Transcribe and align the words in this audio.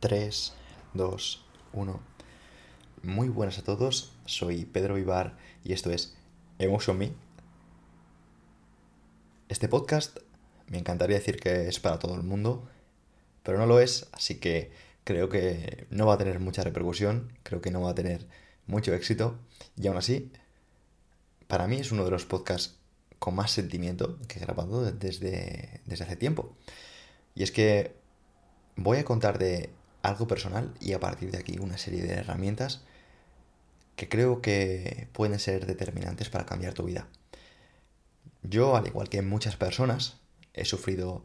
3, 0.00 0.52
2, 0.92 1.44
1. 1.72 2.00
Muy 3.02 3.28
buenas 3.28 3.58
a 3.58 3.64
todos, 3.64 4.12
soy 4.26 4.66
Pedro 4.66 4.94
Vivar 4.94 5.38
y 5.64 5.72
esto 5.72 5.90
es 5.90 6.14
Emotion 6.58 6.98
Me. 6.98 7.12
Este 9.48 9.68
podcast 9.68 10.18
me 10.66 10.76
encantaría 10.76 11.16
decir 11.16 11.40
que 11.40 11.68
es 11.68 11.80
para 11.80 11.98
todo 11.98 12.14
el 12.14 12.22
mundo, 12.22 12.68
pero 13.42 13.56
no 13.56 13.64
lo 13.64 13.80
es, 13.80 14.06
así 14.12 14.34
que 14.34 14.70
creo 15.04 15.30
que 15.30 15.86
no 15.88 16.06
va 16.06 16.14
a 16.14 16.18
tener 16.18 16.40
mucha 16.40 16.62
repercusión, 16.62 17.32
creo 17.42 17.62
que 17.62 17.70
no 17.70 17.80
va 17.80 17.92
a 17.92 17.94
tener 17.94 18.26
mucho 18.66 18.92
éxito 18.92 19.38
y 19.76 19.86
aún 19.86 19.96
así, 19.96 20.30
para 21.48 21.66
mí 21.66 21.76
es 21.76 21.90
uno 21.90 22.04
de 22.04 22.10
los 22.10 22.26
podcasts 22.26 22.76
con 23.18 23.34
más 23.34 23.50
sentimiento 23.50 24.18
que 24.28 24.40
he 24.40 24.42
grabado 24.42 24.92
desde, 24.92 25.80
desde 25.86 26.04
hace 26.04 26.16
tiempo. 26.16 26.54
Y 27.34 27.44
es 27.44 27.50
que 27.50 27.94
voy 28.76 28.98
a 28.98 29.04
contar 29.04 29.38
de 29.38 29.70
algo 30.06 30.26
personal 30.26 30.74
y 30.80 30.92
a 30.92 31.00
partir 31.00 31.30
de 31.30 31.38
aquí 31.38 31.58
una 31.58 31.78
serie 31.78 32.02
de 32.02 32.14
herramientas 32.14 32.82
que 33.96 34.08
creo 34.08 34.42
que 34.42 35.08
pueden 35.12 35.38
ser 35.38 35.66
determinantes 35.66 36.28
para 36.28 36.46
cambiar 36.46 36.74
tu 36.74 36.84
vida. 36.84 37.08
Yo, 38.42 38.76
al 38.76 38.86
igual 38.86 39.08
que 39.08 39.22
muchas 39.22 39.56
personas, 39.56 40.18
he 40.52 40.64
sufrido 40.64 41.24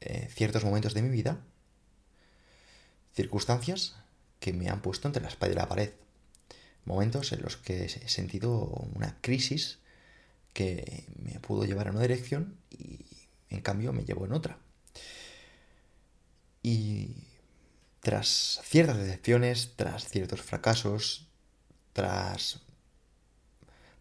eh, 0.00 0.28
ciertos 0.30 0.64
momentos 0.64 0.94
de 0.94 1.02
mi 1.02 1.08
vida, 1.08 1.40
circunstancias 3.14 3.96
que 4.40 4.52
me 4.52 4.68
han 4.68 4.82
puesto 4.82 5.08
entre 5.08 5.22
la 5.22 5.28
espalda 5.28 5.54
y 5.54 5.58
la 5.58 5.68
pared. 5.68 5.90
Momentos 6.84 7.32
en 7.32 7.42
los 7.42 7.56
que 7.56 7.84
he 7.84 8.08
sentido 8.08 8.50
una 8.94 9.18
crisis 9.20 9.78
que 10.52 11.06
me 11.16 11.40
pudo 11.40 11.64
llevar 11.64 11.86
en 11.86 11.94
una 11.94 12.02
dirección 12.02 12.58
y 12.70 13.06
en 13.48 13.60
cambio 13.60 13.92
me 13.92 14.04
llevó 14.04 14.26
en 14.26 14.32
otra. 14.32 14.58
Y 16.62 17.31
tras 18.02 18.60
ciertas 18.64 18.98
decepciones, 18.98 19.74
tras 19.76 20.08
ciertos 20.08 20.42
fracasos, 20.42 21.28
tras 21.92 22.60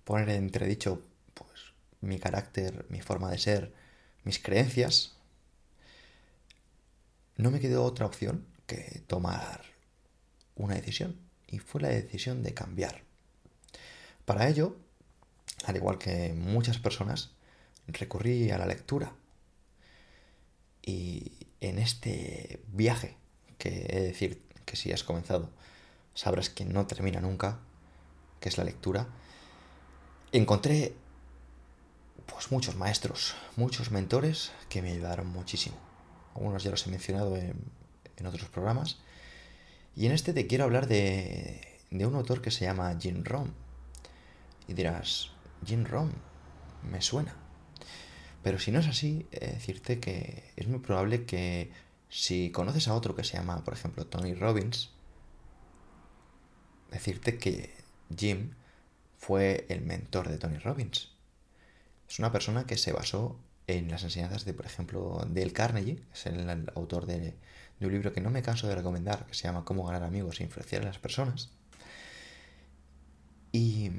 poner 0.03 0.29
en 0.29 0.43
entredicho 0.45 1.03
pues, 1.35 1.73
mi 2.01 2.17
carácter, 2.17 2.85
mi 2.89 2.99
forma 3.01 3.29
de 3.29 3.37
ser, 3.37 3.73
mis 4.23 4.39
creencias, 4.39 5.13
no 7.37 7.51
me 7.51 7.59
quedó 7.59 7.83
otra 7.83 8.07
opción 8.07 8.47
que 8.65 9.03
tomar 9.05 9.61
una 10.55 10.75
decisión. 10.75 11.15
Y 11.47 11.59
fue 11.59 11.81
la 11.81 11.89
decisión 11.89 12.41
de 12.41 12.55
cambiar. 12.55 13.03
Para 14.25 14.47
ello, 14.47 14.77
al 15.65 15.75
igual 15.75 15.99
que 15.99 16.33
muchas 16.33 16.79
personas, 16.79 17.31
recurrí 17.87 18.49
a 18.49 18.57
la 18.57 18.65
lectura. 18.65 19.13
Y 20.81 21.33
en 21.59 21.77
este 21.77 22.63
viaje, 22.67 23.20
que 23.61 23.85
he 23.89 23.99
de 23.99 24.07
decir 24.07 24.41
que 24.65 24.75
si 24.75 24.91
has 24.91 25.03
comenzado, 25.03 25.51
sabrás 26.15 26.49
que 26.49 26.65
no 26.65 26.87
termina 26.87 27.21
nunca, 27.21 27.59
que 28.39 28.49
es 28.49 28.57
la 28.57 28.63
lectura, 28.63 29.07
encontré 30.31 30.95
pues 32.25 32.51
muchos 32.51 32.75
maestros, 32.75 33.35
muchos 33.57 33.91
mentores 33.91 34.51
que 34.67 34.81
me 34.81 34.91
ayudaron 34.91 35.27
muchísimo. 35.27 35.77
Algunos 36.33 36.63
ya 36.63 36.71
los 36.71 36.87
he 36.87 36.89
mencionado 36.89 37.37
en, 37.37 37.53
en 38.17 38.25
otros 38.25 38.49
programas. 38.49 38.97
Y 39.95 40.07
en 40.07 40.13
este 40.13 40.33
te 40.33 40.47
quiero 40.47 40.63
hablar 40.63 40.87
de, 40.87 41.61
de 41.91 42.05
un 42.07 42.15
autor 42.15 42.41
que 42.41 42.49
se 42.49 42.65
llama 42.65 42.97
Jim 42.99 43.23
Rom. 43.23 43.51
Y 44.67 44.73
dirás, 44.73 45.29
Jim 45.67 45.85
Rom, 45.85 46.09
me 46.89 47.01
suena. 47.01 47.35
Pero 48.41 48.57
si 48.57 48.71
no 48.71 48.79
es 48.79 48.87
así, 48.87 49.27
decirte 49.31 49.99
que 49.99 50.51
es 50.55 50.67
muy 50.67 50.79
probable 50.79 51.25
que 51.25 51.69
si 52.11 52.51
conoces 52.51 52.89
a 52.89 52.93
otro 52.93 53.15
que 53.15 53.23
se 53.23 53.37
llama, 53.37 53.63
por 53.63 53.73
ejemplo, 53.73 54.05
Tony 54.05 54.33
Robbins, 54.33 54.89
decirte 56.91 57.37
que 57.37 57.73
Jim 58.15 58.51
fue 59.17 59.65
el 59.69 59.81
mentor 59.81 60.27
de 60.27 60.37
Tony 60.37 60.57
Robbins. 60.57 61.13
Es 62.09 62.19
una 62.19 62.33
persona 62.33 62.65
que 62.65 62.77
se 62.77 62.91
basó 62.91 63.39
en 63.67 63.89
las 63.89 64.03
enseñanzas 64.03 64.43
de, 64.43 64.53
por 64.53 64.65
ejemplo, 64.65 65.25
Dale 65.29 65.53
Carnegie, 65.53 66.03
es 66.13 66.25
el, 66.25 66.69
autor 66.75 67.05
de, 67.05 67.33
de, 67.79 67.85
un 67.85 67.93
libro 67.93 68.11
que 68.11 68.19
no 68.19 68.29
me 68.29 68.41
canso 68.41 68.67
de 68.67 68.75
recomendar, 68.75 69.25
que 69.25 69.33
se 69.33 69.43
llama 69.43 69.63
Cómo 69.63 69.85
ganar 69.85 70.03
amigos 70.03 70.41
e 70.41 70.43
influenciar 70.43 70.81
a 70.81 70.87
las 70.87 70.99
personas. 70.99 71.49
Y 73.53 73.89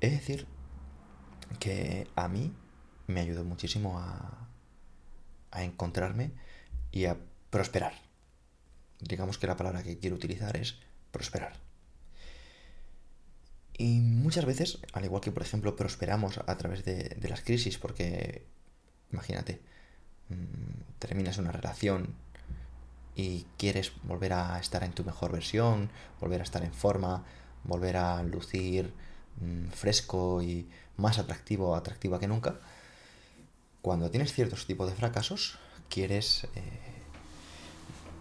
es 0.00 0.10
decir 0.10 0.48
que 1.60 2.08
a 2.16 2.26
mí 2.26 2.52
me 3.06 3.20
ayudó 3.20 3.44
muchísimo 3.44 4.00
a, 4.00 4.48
a 5.52 5.62
encontrarme 5.62 6.32
y 6.92 7.06
a 7.06 7.16
prosperar. 7.50 7.94
Digamos 9.00 9.38
que 9.38 9.46
la 9.46 9.56
palabra 9.56 9.82
que 9.82 9.98
quiero 9.98 10.16
utilizar 10.16 10.56
es 10.56 10.76
prosperar. 11.10 11.54
Y 13.76 14.00
muchas 14.00 14.44
veces, 14.44 14.78
al 14.92 15.04
igual 15.04 15.22
que 15.22 15.32
por 15.32 15.42
ejemplo 15.42 15.74
prosperamos 15.74 16.38
a 16.38 16.58
través 16.58 16.84
de, 16.84 17.16
las 17.28 17.40
crisis, 17.40 17.78
porque 17.78 18.44
imagínate, 19.10 19.60
mmm, 20.28 20.98
terminas 20.98 21.38
una 21.38 21.50
relación 21.50 22.14
y 23.16 23.46
quieres 23.56 23.92
volver 24.02 24.34
a 24.34 24.58
estar 24.60 24.84
en 24.84 24.92
tu 24.92 25.02
mejor 25.02 25.32
versión, 25.32 25.90
volver 26.20 26.40
a 26.40 26.44
estar 26.44 26.62
en 26.62 26.74
forma, 26.74 27.24
volver 27.64 27.96
a 27.96 28.22
lucir 28.22 28.92
mmm, 29.40 29.68
fresco 29.68 30.42
y 30.42 30.68
más 30.98 31.18
atractivo 31.18 31.74
atractiva 31.74 32.20
que 32.20 32.28
nunca, 32.28 32.60
cuando 33.80 34.10
tienes 34.10 34.34
ciertos 34.34 34.66
tipos 34.66 34.90
de 34.90 34.94
fracasos, 34.96 35.58
quieres 35.90 36.44
eh, 36.54 37.02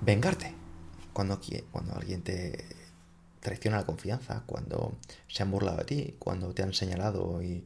vengarte. 0.02 0.53
Cuando, 1.13 1.40
cuando 1.72 1.96
alguien 1.96 2.22
te 2.22 2.66
traiciona 3.40 3.78
la 3.78 3.85
confianza, 3.85 4.44
cuando 4.46 4.97
se 5.28 5.44
han 5.44 5.52
burlado 5.52 5.78
de 5.78 5.85
ti, 5.85 6.16
cuando 6.19 6.53
te 6.53 6.63
han 6.63 6.74
señalado 6.74 7.41
y, 7.41 7.66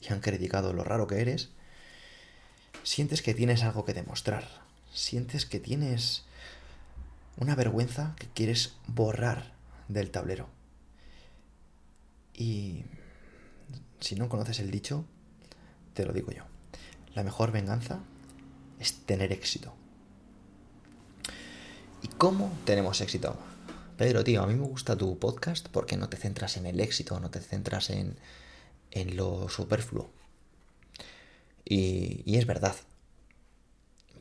y 0.00 0.12
han 0.12 0.20
criticado 0.20 0.72
lo 0.72 0.82
raro 0.82 1.06
que 1.06 1.20
eres, 1.20 1.50
sientes 2.82 3.22
que 3.22 3.34
tienes 3.34 3.62
algo 3.62 3.84
que 3.84 3.94
demostrar. 3.94 4.48
Sientes 4.92 5.46
que 5.46 5.60
tienes 5.60 6.24
una 7.36 7.54
vergüenza 7.54 8.14
que 8.18 8.26
quieres 8.28 8.74
borrar 8.86 9.52
del 9.88 10.10
tablero. 10.10 10.48
Y 12.34 12.84
si 14.00 14.16
no 14.16 14.28
conoces 14.28 14.58
el 14.58 14.70
dicho, 14.70 15.04
te 15.94 16.04
lo 16.04 16.12
digo 16.12 16.30
yo. 16.30 16.44
La 17.14 17.22
mejor 17.22 17.52
venganza 17.52 18.00
es 18.82 19.06
tener 19.06 19.32
éxito. 19.32 19.72
¿Y 22.02 22.08
cómo 22.08 22.52
tenemos 22.64 23.00
éxito? 23.00 23.36
Pedro, 23.96 24.24
tío, 24.24 24.42
a 24.42 24.46
mí 24.46 24.54
me 24.54 24.66
gusta 24.66 24.96
tu 24.96 25.18
podcast 25.18 25.68
porque 25.68 25.96
no 25.96 26.08
te 26.08 26.16
centras 26.16 26.56
en 26.56 26.66
el 26.66 26.80
éxito, 26.80 27.20
no 27.20 27.30
te 27.30 27.40
centras 27.40 27.90
en, 27.90 28.16
en 28.90 29.16
lo 29.16 29.48
superfluo. 29.48 30.10
Y, 31.64 32.22
y 32.26 32.38
es 32.38 32.46
verdad. 32.46 32.74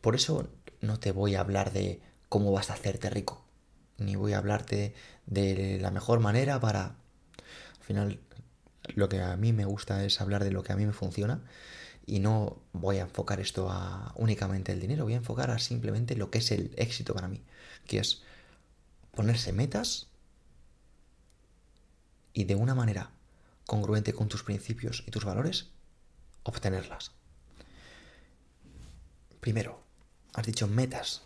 Por 0.01 0.15
eso 0.15 0.47
no 0.79 0.99
te 0.99 1.11
voy 1.11 1.35
a 1.35 1.39
hablar 1.39 1.73
de 1.73 1.99
cómo 2.29 2.51
vas 2.51 2.69
a 2.69 2.73
hacerte 2.73 3.09
rico. 3.09 3.43
Ni 3.97 4.15
voy 4.15 4.33
a 4.33 4.37
hablarte 4.37 4.93
de 5.25 5.79
la 5.81 5.89
mejor 5.89 6.19
manera 6.19 6.59
para... 6.59 6.83
Al 7.79 7.85
final, 7.85 8.19
lo 8.93 9.09
que 9.09 9.21
a 9.21 9.35
mí 9.37 9.53
me 9.53 9.65
gusta 9.65 10.05
es 10.05 10.21
hablar 10.21 10.43
de 10.43 10.51
lo 10.51 10.61
que 10.61 10.71
a 10.71 10.75
mí 10.75 10.85
me 10.85 10.93
funciona 10.93 11.41
y 12.05 12.19
no 12.19 12.61
voy 12.73 12.97
a 12.97 13.03
enfocar 13.03 13.39
esto 13.39 13.69
a 13.69 14.13
únicamente 14.15 14.71
el 14.71 14.79
dinero, 14.79 15.03
voy 15.03 15.13
a 15.13 15.17
enfocar 15.17 15.51
a 15.51 15.59
simplemente 15.59 16.15
lo 16.15 16.29
que 16.31 16.39
es 16.39 16.51
el 16.51 16.73
éxito 16.77 17.13
para 17.13 17.27
mí, 17.27 17.43
que 17.87 17.99
es 17.99 18.23
ponerse 19.11 19.53
metas 19.53 20.07
y 22.33 22.45
de 22.45 22.55
una 22.55 22.75
manera 22.75 23.11
congruente 23.65 24.13
con 24.13 24.27
tus 24.27 24.43
principios 24.43 25.03
y 25.07 25.11
tus 25.11 25.25
valores, 25.25 25.69
obtenerlas. 26.43 27.11
Primero, 29.39 29.81
has 30.33 30.45
dicho 30.45 30.67
metas, 30.67 31.23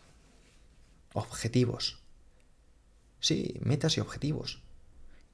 objetivos. 1.13 2.00
Sí, 3.19 3.60
metas 3.62 3.98
y 3.98 4.01
objetivos. 4.01 4.62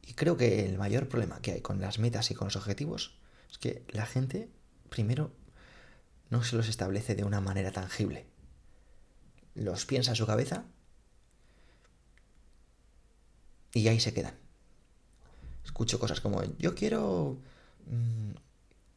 Y 0.01 0.13
creo 0.13 0.37
que 0.37 0.65
el 0.65 0.77
mayor 0.77 1.07
problema 1.07 1.41
que 1.41 1.51
hay 1.51 1.61
con 1.61 1.79
las 1.79 1.99
metas 1.99 2.31
y 2.31 2.35
con 2.35 2.47
los 2.47 2.55
objetivos 2.55 3.17
es 3.49 3.57
que 3.57 3.83
la 3.89 4.05
gente 4.05 4.49
primero 4.91 5.31
no 6.29 6.43
se 6.43 6.57
los 6.57 6.67
establece 6.67 7.15
de 7.15 7.23
una 7.23 7.39
manera 7.39 7.71
tangible. 7.71 8.27
Los 9.55 9.85
piensa 9.85 10.11
en 10.11 10.17
su 10.17 10.27
cabeza 10.27 10.65
y 13.73 13.87
ahí 13.87 14.01
se 14.01 14.13
quedan. 14.13 14.35
Escucho 15.63 15.97
cosas 15.97 16.19
como, 16.19 16.43
yo 16.59 16.75
quiero 16.75 17.37
mm, 17.87 18.31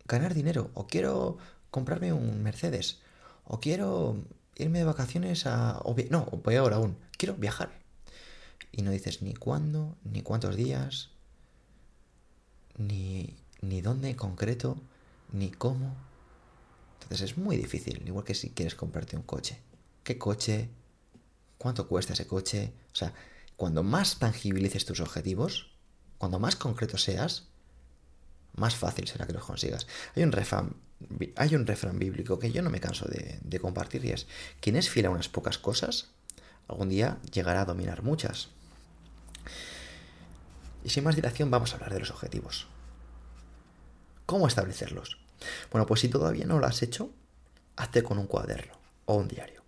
ganar 0.06 0.34
dinero, 0.34 0.70
o 0.74 0.88
quiero 0.88 1.38
comprarme 1.70 2.12
un 2.12 2.42
Mercedes, 2.42 3.00
o 3.44 3.60
quiero 3.60 4.16
irme 4.56 4.80
de 4.80 4.84
vacaciones 4.84 5.46
a... 5.46 5.78
O, 5.84 5.94
no, 6.10 6.26
o 6.32 6.42
peor 6.42 6.72
aún, 6.74 6.96
quiero 7.16 7.34
viajar. 7.34 7.70
Y 8.72 8.82
no 8.82 8.90
dices 8.90 9.22
ni 9.22 9.34
cuándo, 9.34 9.96
ni 10.02 10.22
cuántos 10.22 10.56
días, 10.56 11.10
ni, 12.76 13.36
ni 13.60 13.80
dónde 13.80 14.10
en 14.10 14.16
concreto, 14.16 14.80
ni 15.34 15.50
cómo. 15.50 15.94
Entonces 16.94 17.32
es 17.32 17.36
muy 17.36 17.56
difícil, 17.56 18.02
igual 18.06 18.24
que 18.24 18.34
si 18.34 18.50
quieres 18.50 18.74
comprarte 18.74 19.16
un 19.16 19.22
coche. 19.22 19.60
¿Qué 20.02 20.16
coche? 20.16 20.70
¿Cuánto 21.58 21.86
cuesta 21.88 22.14
ese 22.14 22.26
coche? 22.26 22.72
O 22.92 22.96
sea, 22.96 23.12
cuando 23.56 23.82
más 23.82 24.18
tangibilices 24.18 24.84
tus 24.84 25.00
objetivos, 25.00 25.70
cuando 26.18 26.38
más 26.38 26.56
concreto 26.56 26.96
seas, 26.96 27.48
más 28.54 28.76
fácil 28.76 29.08
será 29.08 29.26
que 29.26 29.32
los 29.32 29.44
consigas. 29.44 29.86
Hay 30.14 30.22
un 30.22 30.32
refrán, 30.32 30.76
hay 31.36 31.54
un 31.54 31.66
refrán 31.66 31.98
bíblico 31.98 32.38
que 32.38 32.52
yo 32.52 32.62
no 32.62 32.70
me 32.70 32.80
canso 32.80 33.06
de, 33.06 33.38
de 33.42 33.60
compartir 33.60 34.04
y 34.04 34.10
es, 34.10 34.26
quien 34.60 34.76
es 34.76 34.88
fiel 34.88 35.06
a 35.06 35.10
unas 35.10 35.28
pocas 35.28 35.58
cosas, 35.58 36.10
algún 36.68 36.88
día 36.88 37.18
llegará 37.32 37.62
a 37.62 37.66
dominar 37.66 38.02
muchas. 38.02 38.48
Y 40.84 40.90
sin 40.90 41.04
más 41.04 41.16
dilación 41.16 41.50
vamos 41.50 41.72
a 41.72 41.76
hablar 41.76 41.92
de 41.92 42.00
los 42.00 42.10
objetivos. 42.10 42.68
¿Cómo 44.26 44.46
establecerlos? 44.46 45.23
Bueno, 45.70 45.86
pues 45.86 46.00
si 46.00 46.08
todavía 46.08 46.46
no 46.46 46.58
lo 46.58 46.66
has 46.66 46.82
hecho, 46.82 47.10
hazte 47.76 48.02
con 48.02 48.18
un 48.18 48.26
cuaderno 48.26 48.74
o 49.06 49.16
un 49.16 49.28
diario. 49.28 49.62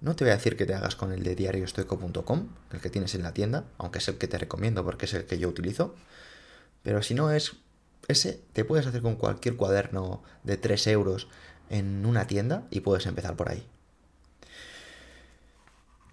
No 0.00 0.14
te 0.14 0.24
voy 0.24 0.30
a 0.30 0.36
decir 0.36 0.56
que 0.56 0.64
te 0.64 0.74
hagas 0.74 0.94
con 0.94 1.12
el 1.12 1.24
de 1.24 1.34
diarioestoico.com, 1.34 2.48
el 2.72 2.80
que 2.80 2.90
tienes 2.90 3.14
en 3.14 3.22
la 3.22 3.34
tienda, 3.34 3.64
aunque 3.78 3.98
es 3.98 4.08
el 4.08 4.16
que 4.16 4.28
te 4.28 4.38
recomiendo 4.38 4.84
porque 4.84 5.06
es 5.06 5.14
el 5.14 5.24
que 5.24 5.38
yo 5.38 5.48
utilizo. 5.48 5.96
Pero 6.82 7.02
si 7.02 7.14
no 7.14 7.32
es 7.32 7.56
ese, 8.06 8.40
te 8.52 8.64
puedes 8.64 8.86
hacer 8.86 9.02
con 9.02 9.16
cualquier 9.16 9.56
cuaderno 9.56 10.22
de 10.44 10.56
3 10.56 10.86
euros 10.88 11.28
en 11.68 12.06
una 12.06 12.26
tienda 12.26 12.66
y 12.70 12.80
puedes 12.80 13.06
empezar 13.06 13.34
por 13.34 13.50
ahí. 13.50 13.66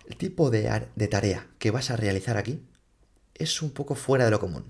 El 0.08 0.18
tipo 0.18 0.50
de, 0.50 0.88
de 0.96 1.08
tarea 1.08 1.48
que 1.60 1.72
vas 1.72 1.92
a 1.92 1.96
realizar 1.96 2.38
aquí 2.38 2.62
es 3.36 3.62
un 3.62 3.72
poco 3.72 3.96
fuera 3.96 4.26
de 4.26 4.32
lo 4.32 4.40
común 4.40 4.66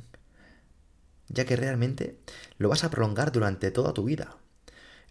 ya 1.29 1.45
que 1.45 1.55
realmente 1.55 2.19
lo 2.57 2.69
vas 2.69 2.83
a 2.83 2.89
prolongar 2.89 3.31
durante 3.31 3.71
toda 3.71 3.93
tu 3.93 4.03
vida. 4.03 4.37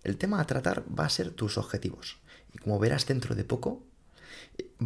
El 0.03 0.17
tema 0.19 0.41
a 0.41 0.47
tratar 0.47 0.85
va 0.87 1.07
a 1.07 1.11
ser 1.11 1.31
tus 1.31 1.59
objetivos. 1.59 2.19
Y 2.53 2.59
como 2.59 2.79
verás 2.79 3.07
dentro 3.07 3.35
de 3.35 3.45
poco, 3.45 3.83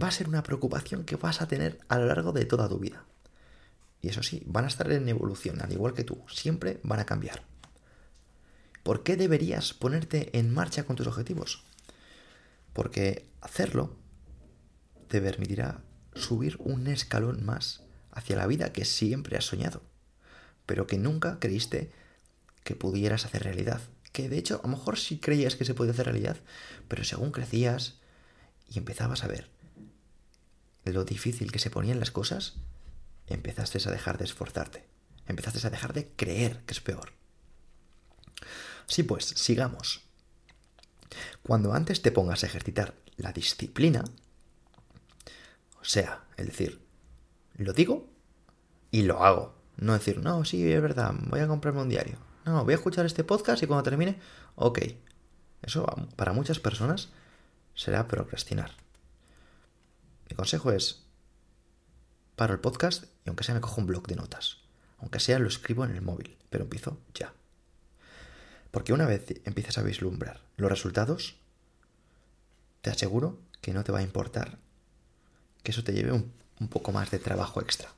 va 0.00 0.08
a 0.08 0.12
ser 0.12 0.28
una 0.28 0.42
preocupación 0.42 1.04
que 1.04 1.16
vas 1.16 1.42
a 1.42 1.48
tener 1.48 1.78
a 1.88 1.98
lo 1.98 2.06
largo 2.06 2.32
de 2.32 2.44
toda 2.44 2.68
tu 2.68 2.78
vida. 2.78 3.04
Y 4.00 4.08
eso 4.08 4.22
sí, 4.22 4.42
van 4.46 4.64
a 4.64 4.68
estar 4.68 4.90
en 4.92 5.08
evolución, 5.08 5.60
al 5.60 5.72
igual 5.72 5.92
que 5.92 6.04
tú. 6.04 6.24
Siempre 6.28 6.80
van 6.82 7.00
a 7.00 7.06
cambiar. 7.06 7.42
¿Por 8.84 9.02
qué 9.02 9.16
deberías 9.16 9.74
ponerte 9.74 10.36
en 10.38 10.54
marcha 10.54 10.84
con 10.84 10.96
tus 10.96 11.08
objetivos? 11.08 11.64
Porque 12.72 13.26
hacerlo 13.40 13.96
te 15.08 15.20
permitirá 15.20 15.82
subir 16.14 16.56
un 16.60 16.86
escalón 16.86 17.44
más 17.44 17.82
hacia 18.12 18.36
la 18.36 18.46
vida 18.46 18.72
que 18.72 18.84
siempre 18.84 19.36
has 19.36 19.44
soñado 19.44 19.82
pero 20.68 20.86
que 20.86 20.98
nunca 20.98 21.38
creíste 21.40 21.90
que 22.62 22.76
pudieras 22.76 23.24
hacer 23.24 23.42
realidad. 23.42 23.80
Que 24.12 24.28
de 24.28 24.36
hecho, 24.36 24.60
a 24.62 24.68
lo 24.68 24.76
mejor 24.76 24.98
sí 24.98 25.18
creías 25.18 25.56
que 25.56 25.64
se 25.64 25.72
podía 25.72 25.92
hacer 25.92 26.04
realidad, 26.04 26.36
pero 26.88 27.04
según 27.04 27.32
crecías 27.32 27.96
y 28.68 28.76
empezabas 28.76 29.24
a 29.24 29.28
ver 29.28 29.48
lo 30.92 31.04
difícil 31.04 31.50
que 31.50 31.58
se 31.58 31.70
ponían 31.70 32.00
las 32.00 32.10
cosas, 32.10 32.56
empezaste 33.26 33.78
a 33.86 33.90
dejar 33.90 34.18
de 34.18 34.24
esforzarte, 34.24 34.84
empezaste 35.26 35.66
a 35.66 35.70
dejar 35.70 35.94
de 35.94 36.08
creer 36.16 36.60
que 36.66 36.74
es 36.74 36.80
peor. 36.80 37.12
Sí, 38.86 39.02
pues, 39.02 39.24
sigamos. 39.24 40.02
Cuando 41.42 41.72
antes 41.72 42.02
te 42.02 42.12
pongas 42.12 42.42
a 42.42 42.46
ejercitar 42.46 42.94
la 43.16 43.32
disciplina, 43.32 44.04
o 45.80 45.84
sea, 45.84 46.24
es 46.36 46.46
decir, 46.46 46.80
lo 47.56 47.72
digo 47.72 48.10
y 48.90 49.02
lo 49.02 49.24
hago. 49.24 49.57
No 49.78 49.92
decir, 49.92 50.18
no, 50.18 50.44
sí, 50.44 50.70
es 50.70 50.82
verdad, 50.82 51.14
voy 51.28 51.40
a 51.40 51.46
comprarme 51.46 51.82
un 51.82 51.88
diario. 51.88 52.18
No, 52.44 52.64
voy 52.64 52.72
a 52.72 52.76
escuchar 52.76 53.06
este 53.06 53.24
podcast 53.24 53.62
y 53.62 53.66
cuando 53.66 53.84
termine, 53.84 54.18
ok. 54.56 54.80
Eso 55.62 55.86
para 56.16 56.32
muchas 56.32 56.58
personas 56.58 57.10
será 57.74 58.08
procrastinar. 58.08 58.72
Mi 60.28 60.36
consejo 60.36 60.72
es, 60.72 61.04
paro 62.34 62.54
el 62.54 62.60
podcast 62.60 63.04
y 63.24 63.28
aunque 63.28 63.44
sea 63.44 63.54
me 63.54 63.60
cojo 63.60 63.80
un 63.80 63.86
blog 63.86 64.06
de 64.06 64.16
notas. 64.16 64.58
Aunque 64.98 65.20
sea 65.20 65.38
lo 65.38 65.48
escribo 65.48 65.84
en 65.84 65.92
el 65.92 66.02
móvil, 66.02 66.36
pero 66.50 66.64
empiezo 66.64 66.98
ya. 67.14 67.32
Porque 68.72 68.92
una 68.92 69.06
vez 69.06 69.26
empieces 69.44 69.78
a 69.78 69.82
vislumbrar 69.82 70.42
los 70.56 70.70
resultados, 70.70 71.36
te 72.80 72.90
aseguro 72.90 73.38
que 73.60 73.72
no 73.72 73.84
te 73.84 73.92
va 73.92 74.00
a 74.00 74.02
importar 74.02 74.58
que 75.62 75.70
eso 75.70 75.84
te 75.84 75.92
lleve 75.92 76.12
un, 76.12 76.32
un 76.60 76.68
poco 76.68 76.90
más 76.90 77.10
de 77.10 77.18
trabajo 77.18 77.60
extra. 77.60 77.90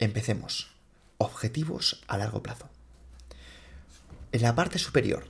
Empecemos. 0.00 0.70
Objetivos 1.18 2.04
a 2.06 2.18
largo 2.18 2.40
plazo. 2.40 2.68
En 4.30 4.42
la 4.42 4.54
parte 4.54 4.78
superior 4.78 5.24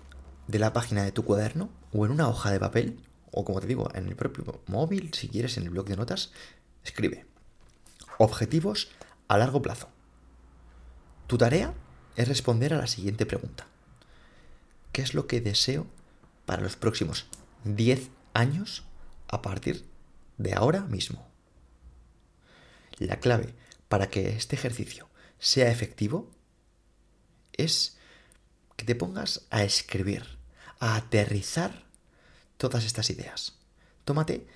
de 0.46 0.58
la 0.58 0.74
página 0.74 1.04
de 1.04 1.12
tu 1.12 1.24
cuaderno 1.24 1.70
o 1.92 2.04
en 2.04 2.12
una 2.12 2.28
hoja 2.28 2.50
de 2.50 2.60
papel, 2.60 3.00
o 3.30 3.46
como 3.46 3.60
te 3.60 3.66
digo, 3.66 3.88
en 3.94 4.06
el 4.06 4.14
propio 4.14 4.62
móvil, 4.66 5.14
si 5.14 5.28
quieres, 5.28 5.56
en 5.56 5.62
el 5.62 5.70
blog 5.70 5.86
de 5.86 5.96
notas, 5.96 6.32
escribe. 6.84 7.24
Objetivos 8.18 8.90
a 9.28 9.38
largo 9.38 9.62
plazo. 9.62 9.88
Tu 11.28 11.38
tarea 11.38 11.72
es 12.16 12.28
responder 12.28 12.74
a 12.74 12.78
la 12.78 12.88
siguiente 12.88 13.24
pregunta. 13.24 13.66
¿Qué 14.92 15.00
es 15.00 15.14
lo 15.14 15.26
que 15.26 15.40
deseo 15.40 15.86
para 16.44 16.60
los 16.60 16.76
próximos 16.76 17.26
10 17.64 18.10
años 18.34 18.84
a 19.28 19.40
partir 19.40 19.86
de 20.36 20.52
ahora 20.52 20.82
mismo? 20.82 21.26
La 22.98 23.20
clave 23.20 23.54
para 23.88 24.08
que 24.08 24.30
este 24.30 24.56
ejercicio 24.56 25.08
sea 25.38 25.70
efectivo 25.70 26.30
es 27.52 27.96
que 28.76 28.84
te 28.84 28.94
pongas 28.94 29.46
a 29.50 29.64
escribir, 29.64 30.38
a 30.78 30.96
aterrizar 30.96 31.84
todas 32.56 32.84
estas 32.84 33.10
ideas. 33.10 33.56
Tómate 34.04 34.46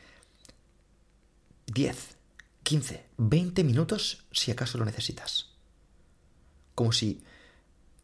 10, 1.66 2.16
15, 2.62 3.06
20 3.16 3.64
minutos 3.64 4.24
si 4.32 4.50
acaso 4.50 4.78
lo 4.78 4.84
necesitas. 4.84 5.50
Como 6.74 6.92
si 6.92 7.22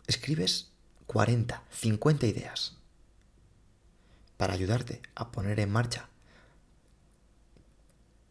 escribes 0.06 0.70
40, 1.06 1.62
50 1.70 2.26
ideas 2.26 2.76
para 4.36 4.54
ayudarte 4.54 5.02
a 5.14 5.30
poner 5.30 5.60
en 5.60 5.70
marcha 5.70 6.08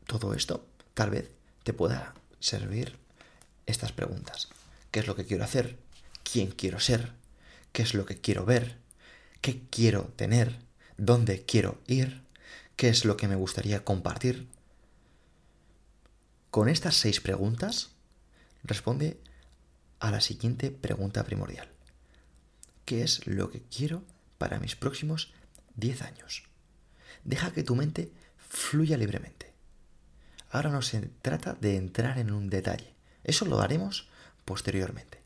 todo 0.05 0.33
esto, 0.33 0.65
tal 0.93 1.09
vez 1.09 1.29
te 1.63 1.73
pueda 1.73 2.13
servir 2.39 2.97
estas 3.65 3.91
preguntas. 3.91 4.49
¿Qué 4.91 4.99
es 4.99 5.07
lo 5.07 5.15
que 5.15 5.25
quiero 5.25 5.43
hacer? 5.43 5.77
¿Quién 6.23 6.51
quiero 6.51 6.79
ser? 6.79 7.11
¿Qué 7.71 7.81
es 7.83 7.93
lo 7.93 8.05
que 8.05 8.19
quiero 8.19 8.45
ver? 8.45 8.77
¿Qué 9.41 9.61
quiero 9.69 10.13
tener? 10.15 10.59
¿Dónde 10.97 11.45
quiero 11.45 11.79
ir? 11.87 12.21
¿Qué 12.75 12.89
es 12.89 13.05
lo 13.05 13.17
que 13.17 13.27
me 13.27 13.35
gustaría 13.35 13.83
compartir? 13.83 14.47
Con 16.51 16.69
estas 16.69 16.95
seis 16.95 17.21
preguntas, 17.21 17.91
responde 18.63 19.19
a 19.99 20.11
la 20.11 20.21
siguiente 20.21 20.71
pregunta 20.71 21.23
primordial. 21.23 21.69
¿Qué 22.85 23.03
es 23.03 23.27
lo 23.27 23.51
que 23.51 23.61
quiero 23.63 24.03
para 24.37 24.59
mis 24.59 24.75
próximos 24.75 25.33
10 25.75 26.01
años? 26.03 26.43
Deja 27.23 27.51
que 27.51 27.63
tu 27.63 27.75
mente 27.75 28.11
fluya 28.37 28.97
libremente. 28.97 29.46
Ahora 30.49 30.69
no 30.69 30.81
se 30.81 31.01
trata 31.21 31.53
de 31.53 31.75
entrar 31.75 32.17
en 32.17 32.31
un 32.31 32.49
detalle. 32.49 32.93
Eso 33.23 33.45
lo 33.45 33.59
haremos 33.59 34.07
posteriormente. 34.45 35.19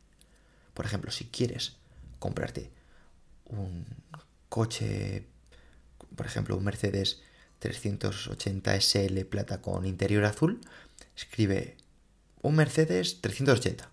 Por 0.73 0.85
ejemplo, 0.85 1.11
si 1.11 1.25
quieres 1.25 1.77
comprarte 2.19 2.71
un 3.45 3.85
coche, 4.49 5.27
por 6.15 6.25
ejemplo, 6.25 6.57
un 6.57 6.63
Mercedes 6.63 7.21
380 7.59 8.81
SL 8.81 9.25
plata 9.25 9.61
con 9.61 9.85
interior 9.85 10.25
azul, 10.25 10.59
escribe 11.15 11.77
un 12.41 12.55
Mercedes 12.55 13.21
380. 13.21 13.89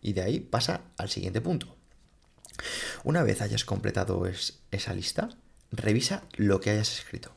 Y 0.00 0.12
de 0.14 0.22
ahí 0.22 0.40
pasa 0.40 0.82
al 0.96 1.10
siguiente 1.10 1.40
punto. 1.40 1.76
Una 3.02 3.22
vez 3.22 3.42
hayas 3.42 3.64
completado 3.64 4.24
esa 4.70 4.94
lista, 4.94 5.28
revisa 5.70 6.22
lo 6.36 6.60
que 6.60 6.70
hayas 6.70 6.98
escrito. 6.98 7.34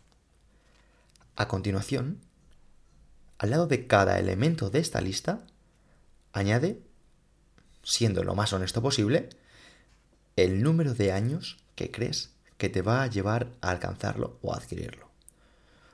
A 1.36 1.48
continuación, 1.48 2.22
al 3.40 3.52
lado 3.52 3.68
de 3.68 3.88
cada 3.88 4.20
elemento 4.20 4.70
de 4.70 4.80
esta 4.80 5.02
lista, 5.02 5.46
añade, 6.34 6.82
siendo 7.84 8.24
lo 8.24 8.36
más 8.36 8.54
honesto 8.54 8.82
posible, 8.82 9.30
el 10.36 10.62
número 10.62 10.94
de 10.94 11.12
años 11.12 11.58
que 11.76 11.92
crees 11.92 12.32
que 12.58 12.70
te 12.70 12.82
va 12.82 13.04
a 13.04 13.08
llevar 13.08 13.52
a 13.62 13.70
alcanzarlo 13.70 14.38
o 14.42 14.54
a 14.54 14.58
adquirirlo. 14.58 15.10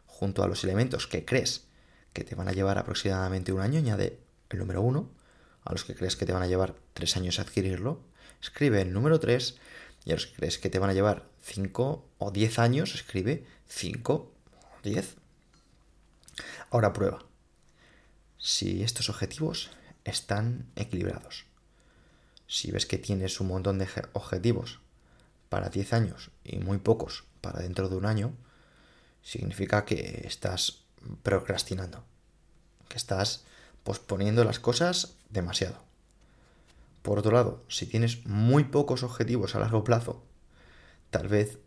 Junto 0.06 0.44
a 0.44 0.48
los 0.48 0.64
elementos 0.64 1.08
que 1.08 1.26
crees 1.26 1.66
que 2.14 2.24
te 2.24 2.36
van 2.36 2.48
a 2.48 2.54
llevar 2.54 2.78
aproximadamente 2.78 3.52
un 3.52 3.60
año, 3.60 3.80
añade 3.80 4.20
el 4.50 4.60
número 4.60 4.82
1. 4.82 5.10
A 5.66 5.72
los 5.72 5.84
que 5.84 5.96
crees 5.96 6.16
que 6.16 6.26
te 6.26 6.34
van 6.34 6.44
a 6.44 6.48
llevar 6.48 6.76
3 6.94 7.18
años 7.18 7.40
adquirirlo, 7.40 8.02
escribe 8.42 8.82
el 8.82 8.94
número 8.94 9.20
3. 9.20 9.58
Y 10.06 10.12
a 10.12 10.16
los 10.16 10.28
que 10.28 10.36
crees 10.36 10.58
que 10.58 10.70
te 10.70 10.80
van 10.80 10.90
a 10.90 10.94
llevar 10.94 11.26
5 11.42 12.06
o 12.18 12.32
10 12.32 12.60
años, 12.60 12.96
escribe 12.96 13.46
5 13.68 14.14
o 14.14 14.32
10. 14.84 15.16
Ahora 16.70 16.94
prueba. 16.94 17.33
Si 18.44 18.84
estos 18.84 19.10
objetivos 19.10 19.72
están 20.04 20.66
equilibrados. 20.76 21.46
Si 22.46 22.72
ves 22.72 22.86
que 22.86 22.98
tienes 22.98 23.40
un 23.40 23.48
montón 23.48 23.80
de 23.80 23.88
objetivos 24.12 24.82
para 25.48 25.70
10 25.70 25.94
años 25.94 26.30
y 26.44 26.58
muy 26.58 26.78
pocos 26.78 27.24
para 27.40 27.62
dentro 27.62 27.88
de 27.88 27.96
un 27.96 28.06
año, 28.06 28.34
significa 29.22 29.86
que 29.86 30.26
estás 30.28 30.84
procrastinando, 31.24 32.04
que 32.90 32.98
estás 32.98 33.46
posponiendo 33.86 34.44
las 34.44 34.60
cosas 34.60 35.16
demasiado. 35.30 35.82
Por 37.02 37.20
otro 37.20 37.32
lado, 37.32 37.64
si 37.70 37.86
tienes 37.86 38.26
muy 38.26 38.66
pocos 38.66 39.04
objetivos 39.04 39.56
a 39.56 39.60
largo 39.60 39.86
plazo, 39.86 40.22
tal 41.12 41.30
vez 41.30 41.60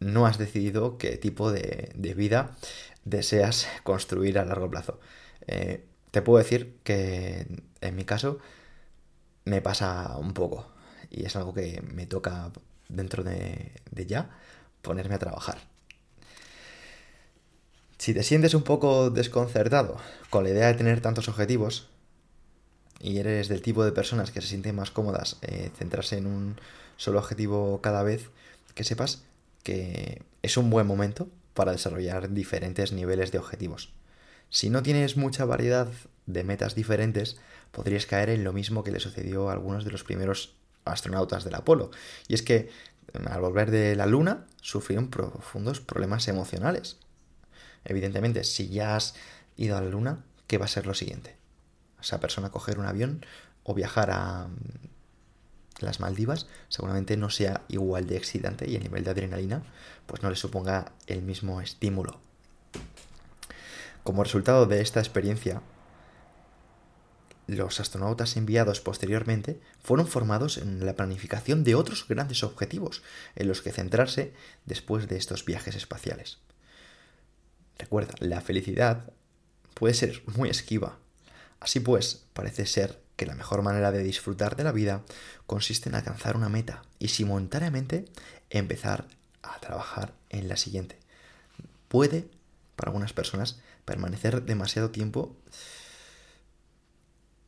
no 0.00 0.24
has 0.26 0.38
decidido 0.38 0.96
qué 0.96 1.18
tipo 1.18 1.52
de, 1.52 1.92
vida 2.16 2.56
deseas 3.04 3.66
construir 3.82 4.38
a 4.38 4.44
largo 4.44 4.70
plazo. 4.70 5.00
Eh, 5.46 5.84
te 6.10 6.22
puedo 6.22 6.38
decir 6.38 6.78
que 6.82 7.46
en 7.80 7.96
mi 7.96 8.04
caso 8.04 8.38
me 9.44 9.62
pasa 9.62 10.16
un 10.18 10.34
poco 10.34 10.66
y 11.10 11.24
es 11.24 11.36
algo 11.36 11.54
que 11.54 11.82
me 11.82 12.06
toca 12.06 12.50
dentro 12.88 13.22
de, 13.22 13.72
ya 14.06 14.30
ponerme 14.82 15.14
a 15.14 15.18
trabajar. 15.18 15.58
Si 17.98 18.14
te 18.14 18.22
sientes 18.22 18.54
un 18.54 18.62
poco 18.62 19.10
desconcertado 19.10 19.98
con 20.30 20.44
la 20.44 20.50
idea 20.50 20.68
de 20.68 20.74
tener 20.74 21.00
tantos 21.00 21.28
objetivos 21.28 21.88
y 22.98 23.18
eres 23.18 23.48
del 23.48 23.62
tipo 23.62 23.84
de 23.84 23.92
personas 23.92 24.30
que 24.30 24.40
se 24.40 24.48
sienten 24.48 24.76
más 24.76 24.90
cómodas 24.90 25.38
eh, 25.42 25.70
centrarse 25.76 26.16
en 26.16 26.26
un 26.26 26.60
solo 26.96 27.18
objetivo 27.18 27.80
cada 27.82 28.02
vez, 28.02 28.30
que 28.74 28.84
sepas 28.84 29.22
que 29.62 30.22
es 30.42 30.56
un 30.56 30.70
buen 30.70 30.86
momento 30.86 31.28
para 31.54 31.72
desarrollar 31.72 32.30
diferentes 32.30 32.92
niveles 32.92 33.32
de 33.32 33.38
objetivos. 33.38 33.92
Si 34.50 34.70
no 34.70 34.82
tienes 34.82 35.16
mucha 35.16 35.44
variedad 35.44 35.88
de 36.26 36.44
metas 36.44 36.74
diferentes, 36.74 37.38
podrías 37.70 38.06
caer 38.06 38.30
en 38.30 38.44
lo 38.44 38.52
mismo 38.52 38.82
que 38.82 38.90
le 38.90 39.00
sucedió 39.00 39.48
a 39.48 39.52
algunos 39.52 39.84
de 39.84 39.90
los 39.90 40.04
primeros 40.04 40.54
astronautas 40.84 41.44
del 41.44 41.54
Apolo. 41.54 41.90
Y 42.28 42.34
es 42.34 42.42
que 42.42 42.70
al 43.26 43.40
volver 43.40 43.70
de 43.70 43.96
la 43.96 44.06
Luna 44.06 44.46
sufrieron 44.60 45.08
profundos 45.08 45.80
problemas 45.80 46.28
emocionales. 46.28 46.98
Evidentemente, 47.84 48.44
si 48.44 48.68
ya 48.68 48.96
has 48.96 49.14
ido 49.56 49.76
a 49.76 49.80
la 49.80 49.88
Luna, 49.88 50.24
¿qué 50.46 50.58
va 50.58 50.66
a 50.66 50.68
ser 50.68 50.86
lo 50.86 50.94
siguiente? 50.94 51.36
Esa 52.00 52.20
persona 52.20 52.50
coger 52.50 52.78
un 52.78 52.86
avión 52.86 53.24
o 53.62 53.74
viajar 53.74 54.10
a 54.10 54.48
mm, 54.48 54.88
las 55.80 56.00
Maldivas 56.00 56.46
seguramente 56.68 57.16
no 57.16 57.30
sea 57.30 57.62
igual 57.68 58.06
de 58.06 58.16
excitante 58.16 58.68
y 58.68 58.76
el 58.76 58.82
nivel 58.82 59.04
de 59.04 59.10
adrenalina 59.10 59.62
pues 60.06 60.22
no 60.22 60.30
le 60.30 60.36
suponga 60.36 60.92
el 61.06 61.22
mismo 61.22 61.60
estímulo. 61.60 62.20
Como 64.02 64.24
resultado 64.24 64.66
de 64.66 64.80
esta 64.80 65.00
experiencia, 65.00 65.62
los 67.46 67.80
astronautas 67.80 68.36
enviados 68.36 68.80
posteriormente 68.80 69.60
fueron 69.82 70.06
formados 70.06 70.56
en 70.56 70.86
la 70.86 70.94
planificación 70.94 71.64
de 71.64 71.74
otros 71.74 72.06
grandes 72.08 72.44
objetivos 72.44 73.02
en 73.34 73.48
los 73.48 73.60
que 73.60 73.72
centrarse 73.72 74.32
después 74.66 75.08
de 75.08 75.16
estos 75.16 75.44
viajes 75.44 75.74
espaciales. 75.74 76.38
Recuerda, 77.78 78.14
la 78.20 78.40
felicidad 78.40 79.12
puede 79.74 79.94
ser 79.94 80.22
muy 80.26 80.48
esquiva. 80.48 80.98
Así 81.58 81.80
pues, 81.80 82.24
parece 82.34 82.66
ser 82.66 83.00
que 83.20 83.26
la 83.26 83.34
mejor 83.34 83.60
manera 83.60 83.92
de 83.92 84.02
disfrutar 84.02 84.56
de 84.56 84.64
la 84.64 84.72
vida 84.72 85.04
consiste 85.46 85.90
en 85.90 85.94
alcanzar 85.94 86.38
una 86.38 86.48
meta 86.48 86.80
y 86.98 87.08
simultáneamente 87.08 88.06
empezar 88.48 89.06
a 89.42 89.60
trabajar 89.60 90.14
en 90.30 90.48
la 90.48 90.56
siguiente. 90.56 90.96
Puede, 91.88 92.30
para 92.76 92.88
algunas 92.88 93.12
personas, 93.12 93.60
permanecer 93.84 94.42
demasiado 94.46 94.90
tiempo 94.90 95.36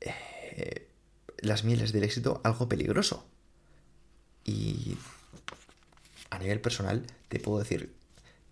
eh, 0.03 0.91
las 1.39 1.65
mieles 1.65 1.93
del 1.93 2.05
éxito 2.05 2.43
algo 2.45 2.69
peligroso. 2.69 3.27
Y 4.45 4.99
a 6.29 6.39
nivel 6.39 6.61
personal 6.61 7.07
te 7.31 7.41
puedo 7.41 7.61
decir 7.61 7.95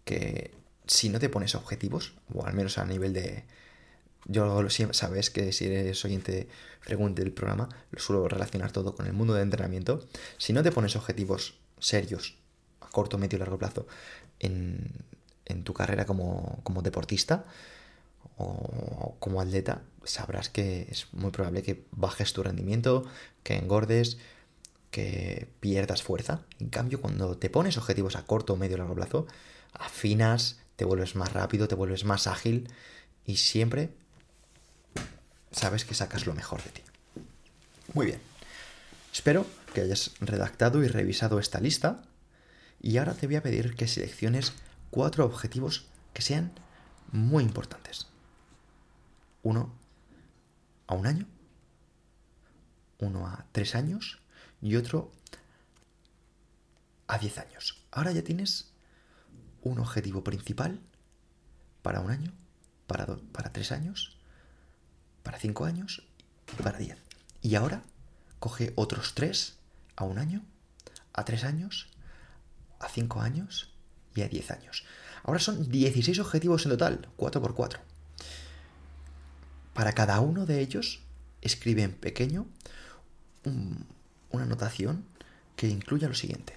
que 0.06 0.54
si 0.86 1.10
no 1.10 1.18
te 1.18 1.28
pones 1.28 1.54
objetivos, 1.54 2.14
o 2.32 2.46
al 2.46 2.54
menos 2.54 2.78
a 2.78 2.86
nivel 2.86 3.12
de... 3.12 3.44
Yo 4.26 4.68
sabes 4.92 5.30
que 5.30 5.52
si 5.52 5.66
eres 5.66 6.04
oyente 6.04 6.48
frecuente 6.80 7.22
del 7.22 7.32
programa, 7.32 7.68
lo 7.90 8.00
suelo 8.00 8.28
relacionar 8.28 8.72
todo 8.72 8.94
con 8.94 9.06
el 9.06 9.12
mundo 9.12 9.34
de 9.34 9.42
entrenamiento. 9.42 10.06
Si 10.38 10.52
no 10.52 10.62
te 10.62 10.72
pones 10.72 10.96
objetivos 10.96 11.58
serios, 11.78 12.36
a 12.80 12.88
corto, 12.88 13.18
medio 13.18 13.36
y 13.36 13.40
largo 13.40 13.58
plazo, 13.58 13.86
en, 14.38 14.90
en 15.46 15.64
tu 15.64 15.72
carrera 15.72 16.06
como, 16.06 16.60
como 16.62 16.82
deportista, 16.82 17.44
o 18.36 19.16
como 19.18 19.40
atleta, 19.40 19.82
sabrás 20.04 20.48
que 20.48 20.86
es 20.90 21.12
muy 21.12 21.30
probable 21.30 21.62
que 21.62 21.84
bajes 21.92 22.32
tu 22.32 22.42
rendimiento, 22.42 23.04
que 23.42 23.56
engordes, 23.56 24.18
que 24.90 25.48
pierdas 25.60 26.02
fuerza. 26.02 26.42
En 26.58 26.68
cambio, 26.68 27.00
cuando 27.00 27.36
te 27.36 27.50
pones 27.50 27.76
objetivos 27.76 28.16
a 28.16 28.24
corto, 28.24 28.56
medio 28.56 28.76
o 28.76 28.78
largo 28.78 28.94
plazo, 28.94 29.26
afinas, 29.72 30.60
te 30.76 30.84
vuelves 30.84 31.16
más 31.16 31.32
rápido, 31.32 31.68
te 31.68 31.74
vuelves 31.74 32.04
más 32.04 32.26
ágil 32.26 32.68
y 33.26 33.36
siempre 33.36 33.90
sabes 35.52 35.84
que 35.84 35.94
sacas 35.94 36.26
lo 36.26 36.34
mejor 36.34 36.62
de 36.62 36.70
ti. 36.70 36.82
Muy 37.94 38.06
bien. 38.06 38.20
Espero 39.12 39.46
que 39.74 39.80
hayas 39.80 40.12
redactado 40.20 40.82
y 40.82 40.88
revisado 40.88 41.38
esta 41.38 41.60
lista 41.60 42.02
y 42.80 42.96
ahora 42.98 43.14
te 43.14 43.26
voy 43.26 43.36
a 43.36 43.42
pedir 43.42 43.74
que 43.74 43.88
selecciones 43.88 44.52
cuatro 44.90 45.24
objetivos 45.24 45.86
que 46.12 46.22
sean 46.22 46.52
muy 47.12 47.42
importantes 47.44 48.06
uno 49.42 49.72
a 50.86 50.94
un 50.94 51.06
año, 51.06 51.26
uno 52.98 53.26
a 53.26 53.46
tres 53.52 53.74
años 53.74 54.20
y 54.60 54.76
otro 54.76 55.12
a 57.06 57.18
diez 57.18 57.38
años. 57.38 57.82
Ahora 57.90 58.12
ya 58.12 58.22
tienes 58.22 58.72
un 59.62 59.78
objetivo 59.78 60.22
principal 60.22 60.80
para 61.82 62.00
un 62.00 62.10
año, 62.10 62.32
para, 62.86 63.06
para 63.06 63.52
tres 63.52 63.72
años, 63.72 64.16
para 65.30 65.38
cinco 65.38 65.64
años 65.64 66.02
y 66.58 66.60
para 66.60 66.76
diez. 66.76 66.98
Y 67.40 67.54
ahora 67.54 67.84
coge 68.40 68.72
otros 68.74 69.14
tres 69.14 69.58
a 69.94 70.02
un 70.02 70.18
año, 70.18 70.42
a 71.12 71.24
tres 71.24 71.44
años, 71.44 71.86
a 72.80 72.88
cinco 72.88 73.20
años 73.20 73.72
y 74.16 74.22
a 74.22 74.28
diez 74.28 74.50
años. 74.50 74.84
Ahora 75.22 75.38
son 75.38 75.70
16 75.70 76.18
objetivos 76.18 76.64
en 76.64 76.72
total, 76.72 77.08
4 77.14 77.40
por 77.40 77.54
4. 77.54 77.78
Para 79.72 79.92
cada 79.92 80.18
uno 80.18 80.46
de 80.46 80.62
ellos, 80.62 81.00
escribe 81.42 81.84
en 81.84 81.92
pequeño 81.92 82.48
una 83.44 84.42
anotación 84.42 85.04
que 85.54 85.68
incluya 85.68 86.08
lo 86.08 86.14
siguiente. 86.14 86.54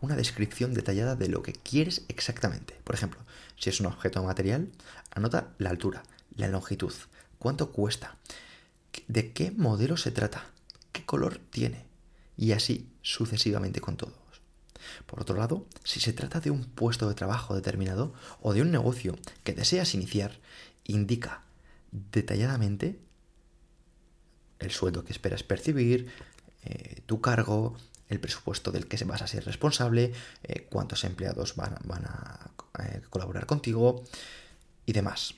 Una 0.00 0.14
descripción 0.14 0.74
detallada 0.74 1.16
de 1.16 1.28
lo 1.28 1.42
que 1.42 1.54
quieres 1.54 2.04
exactamente. 2.06 2.78
Por 2.84 2.94
ejemplo, 2.94 3.20
si 3.58 3.70
es 3.70 3.80
un 3.80 3.86
objeto 3.86 4.22
material, 4.22 4.70
anota 5.10 5.48
la 5.58 5.70
altura, 5.70 6.04
la 6.36 6.46
longitud, 6.46 6.92
cuánto 7.38 7.72
cuesta, 7.72 8.16
de 9.08 9.32
qué 9.32 9.50
modelo 9.50 9.96
se 9.96 10.10
trata, 10.10 10.50
qué 10.92 11.04
color 11.04 11.38
tiene, 11.50 11.86
y 12.36 12.52
así 12.52 12.90
sucesivamente 13.02 13.80
con 13.80 13.96
todos. 13.96 14.14
Por 15.06 15.20
otro 15.20 15.36
lado, 15.36 15.66
si 15.84 16.00
se 16.00 16.12
trata 16.12 16.40
de 16.40 16.50
un 16.50 16.64
puesto 16.64 17.08
de 17.08 17.14
trabajo 17.14 17.54
determinado 17.54 18.14
o 18.40 18.52
de 18.52 18.62
un 18.62 18.70
negocio 18.70 19.16
que 19.44 19.52
deseas 19.52 19.94
iniciar, 19.94 20.38
indica 20.84 21.42
detalladamente 21.90 23.00
el 24.58 24.70
sueldo 24.70 25.04
que 25.04 25.12
esperas 25.12 25.42
percibir, 25.42 26.10
eh, 26.64 27.02
tu 27.06 27.20
cargo, 27.20 27.76
el 28.08 28.20
presupuesto 28.20 28.70
del 28.70 28.86
que 28.86 29.02
vas 29.04 29.22
a 29.22 29.26
ser 29.26 29.44
responsable, 29.44 30.12
eh, 30.44 30.66
cuántos 30.70 31.04
empleados 31.04 31.56
van, 31.56 31.74
a 31.74 32.50
eh, 32.82 33.02
colaborar 33.10 33.46
contigo 33.46 34.04
y 34.84 34.92
demás. 34.92 35.34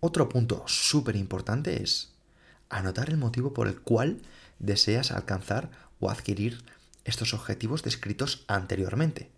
Otro 0.00 0.28
punto 0.28 0.64
súper 0.66 1.16
importante 1.16 1.82
es 1.82 2.10
anotar 2.70 3.10
el 3.10 3.18
motivo 3.18 3.52
por 3.52 3.68
el 3.68 3.80
cual 3.80 4.22
deseas 4.58 5.10
alcanzar 5.10 5.70
o 6.00 6.10
adquirir 6.10 6.62
estos 7.04 7.34
objetivos 7.34 7.82
descritos 7.82 8.44
anteriormente. 8.48 9.30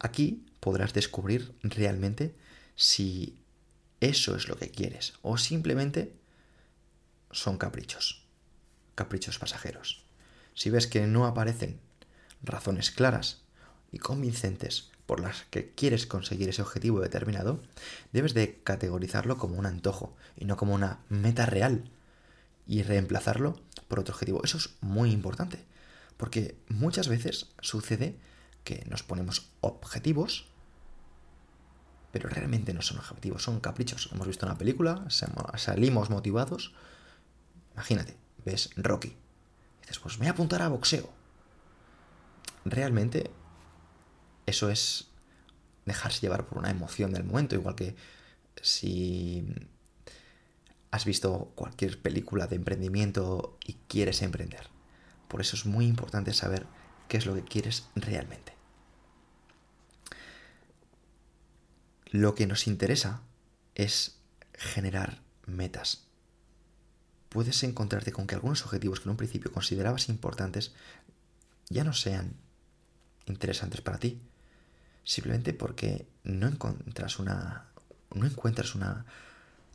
Aquí 0.00 0.44
podrás 0.60 0.92
descubrir 0.94 1.54
realmente 1.62 2.34
si 2.74 3.38
eso 4.00 4.36
es 4.36 4.48
lo 4.48 4.56
que 4.56 4.70
quieres 4.70 5.14
o 5.22 5.38
simplemente 5.38 6.12
son 7.30 7.58
caprichos, 7.58 8.24
caprichos 8.94 9.38
pasajeros. 9.38 10.02
Si 10.54 10.70
ves 10.70 10.86
que 10.86 11.06
no 11.06 11.26
aparecen 11.26 11.78
razones 12.42 12.90
claras 12.90 13.42
y 13.92 13.98
convincentes 13.98 14.90
por 15.08 15.20
las 15.20 15.46
que 15.48 15.70
quieres 15.70 16.06
conseguir 16.06 16.50
ese 16.50 16.60
objetivo 16.60 17.00
determinado, 17.00 17.62
debes 18.12 18.34
de 18.34 18.60
categorizarlo 18.62 19.38
como 19.38 19.58
un 19.58 19.64
antojo 19.64 20.14
y 20.36 20.44
no 20.44 20.58
como 20.58 20.74
una 20.74 21.00
meta 21.08 21.46
real 21.46 21.90
y 22.66 22.82
reemplazarlo 22.82 23.58
por 23.88 24.00
otro 24.00 24.12
objetivo. 24.12 24.42
Eso 24.44 24.58
es 24.58 24.68
muy 24.82 25.10
importante, 25.10 25.64
porque 26.18 26.58
muchas 26.68 27.08
veces 27.08 27.46
sucede 27.62 28.18
que 28.64 28.84
nos 28.90 29.02
ponemos 29.02 29.48
objetivos, 29.62 30.44
pero 32.12 32.28
realmente 32.28 32.74
no 32.74 32.82
son 32.82 32.98
objetivos, 32.98 33.42
son 33.42 33.60
caprichos. 33.60 34.10
Hemos 34.12 34.26
visto 34.26 34.44
una 34.44 34.58
película, 34.58 35.06
salimos 35.08 36.10
motivados, 36.10 36.74
imagínate, 37.72 38.14
ves 38.44 38.68
Rocky, 38.76 39.16
dices, 39.80 40.00
pues 40.00 40.18
me 40.18 40.24
voy 40.24 40.28
a 40.28 40.32
apuntar 40.32 40.60
a 40.60 40.68
boxeo. 40.68 41.08
Realmente 42.66 43.30
eso 44.48 44.70
es 44.70 45.08
dejarse 45.84 46.20
llevar 46.20 46.46
por 46.46 46.58
una 46.58 46.70
emoción 46.70 47.12
del 47.12 47.24
momento, 47.24 47.54
igual 47.54 47.74
que 47.74 47.96
si 48.62 49.46
has 50.90 51.04
visto 51.04 51.52
cualquier 51.54 52.00
película 52.00 52.46
de 52.46 52.56
emprendimiento 52.56 53.58
y 53.66 53.74
quieres 53.88 54.22
emprender. 54.22 54.68
Por 55.28 55.40
eso 55.40 55.56
es 55.56 55.66
muy 55.66 55.86
importante 55.86 56.32
saber 56.32 56.66
qué 57.08 57.18
es 57.18 57.26
lo 57.26 57.34
que 57.34 57.44
quieres 57.44 57.88
realmente. 57.94 58.54
Lo 62.06 62.34
que 62.34 62.46
nos 62.46 62.66
interesa 62.66 63.22
es 63.74 64.18
generar 64.54 65.20
metas. 65.46 66.06
Puedes 67.28 67.62
encontrarte 67.62 68.12
con 68.12 68.26
que 68.26 68.34
algunos 68.34 68.64
objetivos 68.64 69.00
que 69.00 69.04
en 69.04 69.10
un 69.10 69.16
principio 69.18 69.52
considerabas 69.52 70.08
importantes 70.08 70.72
ya 71.68 71.84
no 71.84 71.92
sean 71.92 72.34
interesantes 73.26 73.82
para 73.82 73.98
ti 73.98 74.22
simplemente 75.08 75.54
porque 75.54 76.06
no 76.22 76.48
encuentras 76.48 77.18
una 77.18 77.64
no 78.14 78.26
encuentras 78.26 78.74
una 78.74 79.06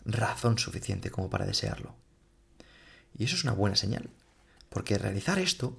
razón 0.05 0.59
suficiente 0.59 1.09
como 1.09 1.29
para 1.31 1.47
desearlo. 1.47 1.95
Y 3.17 3.23
eso 3.23 3.35
es 3.35 3.43
una 3.43 3.53
buena 3.53 3.75
señal, 3.75 4.09
porque 4.69 4.97
realizar 4.97 5.39
esto 5.39 5.77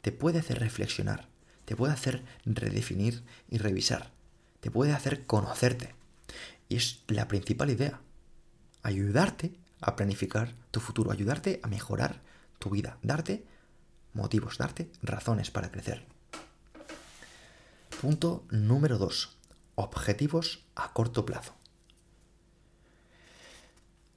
te 0.00 0.12
puede 0.12 0.38
hacer 0.38 0.60
reflexionar, 0.60 1.28
te 1.66 1.76
puede 1.76 1.92
hacer 1.92 2.24
redefinir 2.46 3.22
y 3.50 3.58
revisar, 3.58 4.12
te 4.60 4.70
puede 4.70 4.92
hacer 4.92 5.26
conocerte. 5.26 5.94
Y 6.70 6.76
es 6.76 7.02
la 7.06 7.28
principal 7.28 7.70
idea, 7.70 8.00
ayudarte 8.82 9.52
a 9.82 9.94
planificar 9.94 10.54
tu 10.70 10.80
futuro, 10.80 11.12
ayudarte 11.12 11.60
a 11.62 11.68
mejorar 11.68 12.22
tu 12.58 12.70
vida, 12.70 12.98
darte 13.02 13.44
motivos, 14.14 14.56
darte 14.56 14.90
razones 15.02 15.50
para 15.50 15.70
crecer. 15.70 16.15
Punto 18.00 18.44
número 18.50 18.98
2. 18.98 19.38
Objetivos 19.74 20.66
a 20.74 20.92
corto 20.92 21.24
plazo. 21.24 21.54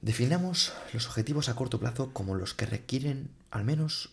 Definamos 0.02 0.74
los 0.92 1.06
objetivos 1.06 1.48
a 1.48 1.54
corto 1.54 1.80
plazo 1.80 2.12
como 2.12 2.34
los 2.34 2.52
que 2.52 2.66
requieren 2.66 3.30
al 3.50 3.64
menos 3.64 4.10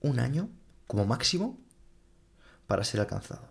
un 0.00 0.18
año 0.18 0.48
como 0.86 1.04
máximo 1.04 1.58
para 2.66 2.84
ser 2.84 3.00
alcanzados. 3.00 3.50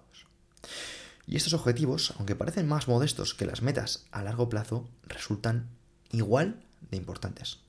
Y 1.28 1.36
estos 1.36 1.54
objetivos, 1.54 2.16
aunque 2.18 2.36
parecen 2.36 2.68
más 2.68 2.88
modestos 2.88 3.36
que 3.36 3.46
las 3.46 3.62
metas 3.62 4.08
a 4.12 4.24
largo 4.24 4.50
plazo, 4.50 4.90
resultan 5.04 5.70
igual 6.12 6.66
de 6.90 6.98
importantes. 6.98 7.60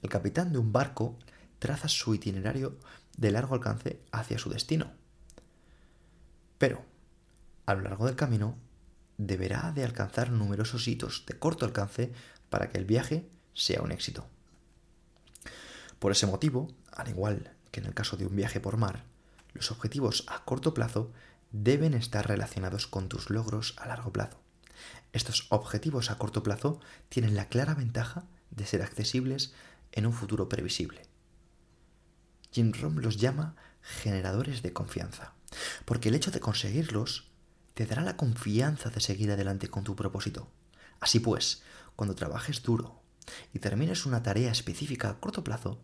El 0.00 0.10
capitán 0.10 0.52
de 0.52 0.58
un 0.58 0.72
barco 0.72 1.18
traza 1.58 1.88
su 1.88 2.14
itinerario 2.14 2.78
de 3.16 3.32
largo 3.32 3.56
alcance 3.56 4.00
hacia 4.12 4.38
su 4.38 4.48
destino. 4.48 4.92
Pero, 6.58 6.91
a 7.66 7.74
lo 7.74 7.82
largo 7.82 8.06
del 8.06 8.16
camino, 8.16 8.56
deberá 9.18 9.72
de 9.72 9.84
alcanzar 9.84 10.30
numerosos 10.30 10.88
hitos 10.88 11.24
de 11.26 11.38
corto 11.38 11.64
alcance 11.64 12.12
para 12.50 12.70
que 12.70 12.78
el 12.78 12.84
viaje 12.84 13.28
sea 13.54 13.82
un 13.82 13.92
éxito. 13.92 14.26
Por 15.98 16.12
ese 16.12 16.26
motivo, 16.26 16.68
al 16.90 17.08
igual 17.08 17.54
que 17.70 17.80
en 17.80 17.86
el 17.86 17.94
caso 17.94 18.16
de 18.16 18.26
un 18.26 18.34
viaje 18.34 18.60
por 18.60 18.76
mar, 18.76 19.04
los 19.52 19.70
objetivos 19.70 20.24
a 20.28 20.44
corto 20.44 20.74
plazo 20.74 21.12
deben 21.52 21.94
estar 21.94 22.26
relacionados 22.26 22.86
con 22.86 23.08
tus 23.08 23.30
logros 23.30 23.74
a 23.78 23.86
largo 23.86 24.12
plazo. 24.12 24.40
Estos 25.12 25.46
objetivos 25.50 26.10
a 26.10 26.18
corto 26.18 26.42
plazo 26.42 26.80
tienen 27.08 27.34
la 27.34 27.48
clara 27.48 27.74
ventaja 27.74 28.24
de 28.50 28.66
ser 28.66 28.82
accesibles 28.82 29.52
en 29.92 30.06
un 30.06 30.12
futuro 30.12 30.48
previsible. 30.48 31.02
Jim 32.50 32.72
Rom 32.72 32.98
los 32.98 33.18
llama 33.18 33.54
generadores 33.82 34.62
de 34.62 34.72
confianza, 34.72 35.34
porque 35.84 36.08
el 36.08 36.14
hecho 36.14 36.30
de 36.30 36.40
conseguirlos 36.40 37.30
te 37.74 37.86
dará 37.86 38.02
la 38.02 38.16
confianza 38.16 38.90
de 38.90 39.00
seguir 39.00 39.30
adelante 39.30 39.68
con 39.68 39.84
tu 39.84 39.96
propósito. 39.96 40.48
Así 41.00 41.20
pues, 41.20 41.62
cuando 41.96 42.14
trabajes 42.14 42.62
duro 42.62 43.00
y 43.52 43.58
termines 43.58 44.06
una 44.06 44.22
tarea 44.22 44.52
específica 44.52 45.10
a 45.10 45.20
corto 45.20 45.42
plazo, 45.44 45.80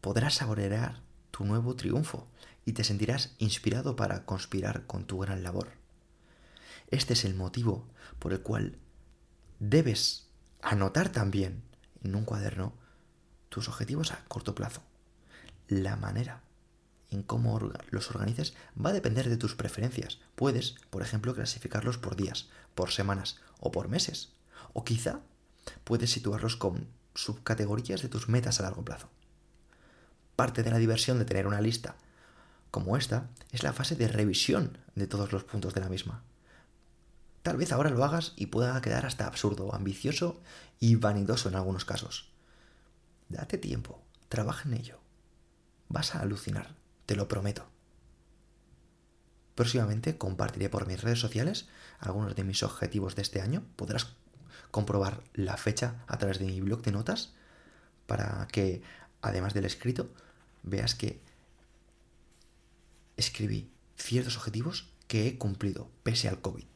podrás 0.00 0.34
saborear 0.34 1.00
tu 1.30 1.44
nuevo 1.44 1.76
triunfo 1.76 2.28
y 2.64 2.72
te 2.72 2.84
sentirás 2.84 3.34
inspirado 3.38 3.96
para 3.96 4.24
conspirar 4.24 4.86
con 4.86 5.04
tu 5.04 5.18
gran 5.18 5.42
labor. 5.42 5.72
Este 6.90 7.14
es 7.14 7.24
el 7.24 7.34
motivo 7.34 7.86
por 8.18 8.32
el 8.32 8.40
cual 8.40 8.78
debes 9.58 10.26
anotar 10.62 11.10
también 11.10 11.62
en 12.02 12.14
un 12.14 12.24
cuaderno 12.24 12.74
tus 13.48 13.68
objetivos 13.68 14.12
a 14.12 14.24
corto 14.26 14.54
plazo, 14.54 14.82
la 15.68 15.96
manera 15.96 16.42
en 17.10 17.22
cómo 17.22 17.58
los 17.90 18.10
organices 18.10 18.54
va 18.74 18.90
a 18.90 18.94
depender 18.94 19.28
de 19.28 19.36
tus 19.36 19.54
preferencias. 19.54 20.18
Puedes, 20.34 20.76
por 20.90 21.02
ejemplo, 21.02 21.34
clasificarlos 21.34 21.98
por 21.98 22.16
días, 22.16 22.48
por 22.74 22.90
semanas 22.90 23.40
o 23.58 23.70
por 23.72 23.88
meses. 23.88 24.32
O 24.72 24.84
quizá 24.84 25.20
puedes 25.84 26.10
situarlos 26.10 26.56
con 26.56 26.88
subcategorías 27.14 28.02
de 28.02 28.08
tus 28.08 28.28
metas 28.28 28.60
a 28.60 28.62
largo 28.62 28.84
plazo. 28.84 29.08
Parte 30.36 30.62
de 30.62 30.70
la 30.70 30.78
diversión 30.78 31.18
de 31.18 31.24
tener 31.24 31.46
una 31.46 31.60
lista 31.60 31.96
como 32.70 32.96
esta 32.96 33.28
es 33.50 33.62
la 33.64 33.72
fase 33.72 33.96
de 33.96 34.08
revisión 34.08 34.78
de 34.94 35.06
todos 35.08 35.32
los 35.32 35.44
puntos 35.44 35.74
de 35.74 35.80
la 35.80 35.88
misma. 35.88 36.22
Tal 37.42 37.56
vez 37.56 37.72
ahora 37.72 37.90
lo 37.90 38.04
hagas 38.04 38.32
y 38.36 38.46
pueda 38.46 38.80
quedar 38.80 39.06
hasta 39.06 39.26
absurdo, 39.26 39.74
ambicioso 39.74 40.40
y 40.78 40.94
vanidoso 40.94 41.48
en 41.48 41.56
algunos 41.56 41.84
casos. 41.84 42.30
Date 43.28 43.58
tiempo, 43.58 44.02
trabaja 44.28 44.68
en 44.68 44.74
ello. 44.74 45.00
Vas 45.88 46.14
a 46.14 46.20
alucinar 46.20 46.79
te 47.10 47.16
lo 47.16 47.26
prometo. 47.26 47.66
Próximamente 49.56 50.16
compartiré 50.16 50.68
por 50.68 50.86
mis 50.86 51.02
redes 51.02 51.18
sociales 51.18 51.66
algunos 51.98 52.36
de 52.36 52.44
mis 52.44 52.62
objetivos 52.62 53.16
de 53.16 53.22
este 53.22 53.40
año. 53.40 53.64
Podrás 53.74 54.14
comprobar 54.70 55.20
la 55.34 55.56
fecha 55.56 56.04
a 56.06 56.18
través 56.18 56.38
de 56.38 56.44
mi 56.44 56.60
blog 56.60 56.82
de 56.82 56.92
notas 56.92 57.32
para 58.06 58.46
que, 58.52 58.82
además 59.22 59.54
del 59.54 59.64
escrito, 59.64 60.08
veas 60.62 60.94
que 60.94 61.20
escribí 63.16 63.72
ciertos 63.96 64.36
objetivos 64.36 64.92
que 65.08 65.26
he 65.26 65.36
cumplido 65.36 65.90
pese 66.04 66.28
al 66.28 66.40
COVID. 66.40 66.68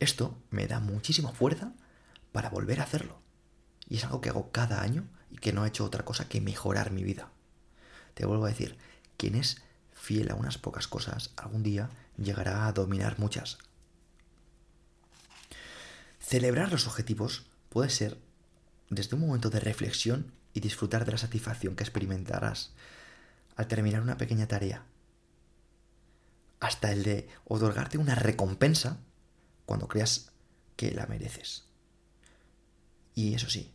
Esto 0.00 0.36
me 0.50 0.66
da 0.66 0.80
muchísima 0.80 1.32
fuerza 1.32 1.72
para 2.30 2.50
volver 2.50 2.80
a 2.80 2.84
hacerlo. 2.84 3.22
Y 3.88 3.96
es 3.96 4.04
algo 4.04 4.20
que 4.20 4.28
hago 4.28 4.52
cada 4.52 4.82
año 4.82 5.08
y 5.30 5.38
que 5.38 5.54
no 5.54 5.64
he 5.64 5.68
hecho 5.68 5.86
otra 5.86 6.04
cosa 6.04 6.28
que 6.28 6.42
mejorar 6.42 6.90
mi 6.90 7.02
vida. 7.02 7.30
Te 8.20 8.26
vuelvo 8.26 8.44
a 8.44 8.50
decir, 8.50 8.76
quien 9.16 9.34
es 9.34 9.62
fiel 9.94 10.30
a 10.30 10.34
unas 10.34 10.58
pocas 10.58 10.86
cosas, 10.86 11.30
algún 11.38 11.62
día 11.62 11.88
llegará 12.18 12.66
a 12.66 12.72
dominar 12.74 13.18
muchas. 13.18 13.56
Celebrar 16.18 16.70
los 16.70 16.86
objetivos 16.86 17.46
puede 17.70 17.88
ser 17.88 18.18
desde 18.90 19.16
un 19.16 19.22
momento 19.22 19.48
de 19.48 19.60
reflexión 19.60 20.34
y 20.52 20.60
disfrutar 20.60 21.06
de 21.06 21.12
la 21.12 21.16
satisfacción 21.16 21.76
que 21.76 21.82
experimentarás 21.82 22.74
al 23.56 23.68
terminar 23.68 24.02
una 24.02 24.18
pequeña 24.18 24.46
tarea, 24.46 24.84
hasta 26.60 26.92
el 26.92 27.02
de 27.02 27.26
otorgarte 27.46 27.96
una 27.96 28.16
recompensa 28.16 28.98
cuando 29.64 29.88
creas 29.88 30.30
que 30.76 30.90
la 30.90 31.06
mereces. 31.06 31.64
Y 33.14 33.32
eso 33.32 33.48
sí, 33.48 33.72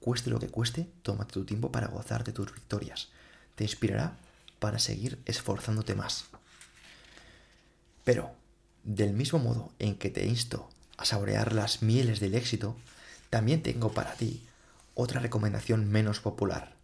cueste 0.00 0.30
lo 0.30 0.40
que 0.40 0.48
cueste, 0.48 0.90
tómate 1.02 1.34
tu 1.34 1.44
tiempo 1.44 1.70
para 1.70 1.88
gozar 1.88 2.24
de 2.24 2.32
tus 2.32 2.54
victorias 2.54 3.10
te 3.54 3.64
inspirará 3.64 4.16
para 4.58 4.78
seguir 4.78 5.20
esforzándote 5.26 5.94
más. 5.94 6.26
Pero, 8.04 8.34
del 8.84 9.12
mismo 9.12 9.38
modo 9.38 9.72
en 9.78 9.96
que 9.96 10.10
te 10.10 10.26
insto 10.26 10.68
a 10.96 11.04
saborear 11.04 11.52
las 11.52 11.82
mieles 11.82 12.20
del 12.20 12.34
éxito, 12.34 12.76
también 13.30 13.62
tengo 13.62 13.92
para 13.92 14.14
ti 14.14 14.46
otra 14.94 15.20
recomendación 15.20 15.88
menos 15.90 16.20
popular. 16.20 16.76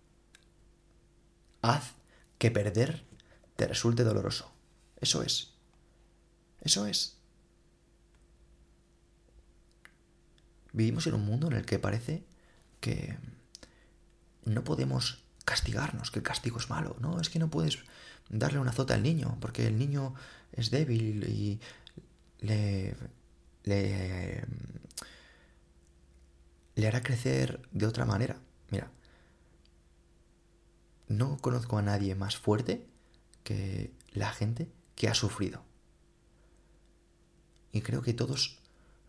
Haz 1.63 1.93
que 2.39 2.51
perder 2.51 3.05
te 3.57 3.67
resulte 3.67 4.05
doloroso. 4.05 4.51
Eso 5.01 5.23
es. 5.23 5.55
Eso 6.61 6.87
es. 6.87 7.17
Vivimos 10.73 11.07
en 11.07 11.15
un 11.15 11.25
mundo 11.25 11.49
en 11.49 11.55
el 11.55 11.67
que 11.67 11.79
parece 11.79 12.25
que 12.81 13.19
no 14.45 14.65
podemos 14.65 15.25
castigarnos, 15.49 16.11
que 16.11 16.19
el 16.19 16.23
castigo 16.23 16.59
es 16.59 16.69
malo. 16.69 16.97
No, 17.01 17.21
es 17.21 17.31
que 17.31 17.39
no 17.39 17.49
puedes 17.49 17.79
darle 18.29 18.59
una 18.59 18.71
azota 18.71 18.93
al 18.93 19.03
niño, 19.03 19.39
porque 19.41 19.67
el 19.67 19.79
niño 19.79 20.15
es 20.53 20.71
débil 20.71 21.25
y 21.25 21.59
le, 22.41 22.95
le, 23.65 24.45
le 26.75 26.87
hará 26.87 27.03
crecer 27.03 27.61
de 27.73 27.87
otra 27.87 28.05
manera. 28.05 28.37
Mira, 28.71 28.91
no 31.09 31.39
conozco 31.39 31.79
a 31.79 31.83
nadie 31.83 32.15
más 32.15 32.37
fuerte 32.37 32.87
que 33.43 33.91
la 34.13 34.31
gente 34.31 34.71
que 34.97 35.09
ha 35.09 35.15
sufrido. 35.15 35.63
Y 37.73 37.81
creo 37.81 38.03
que 38.03 38.13
todos 38.13 38.59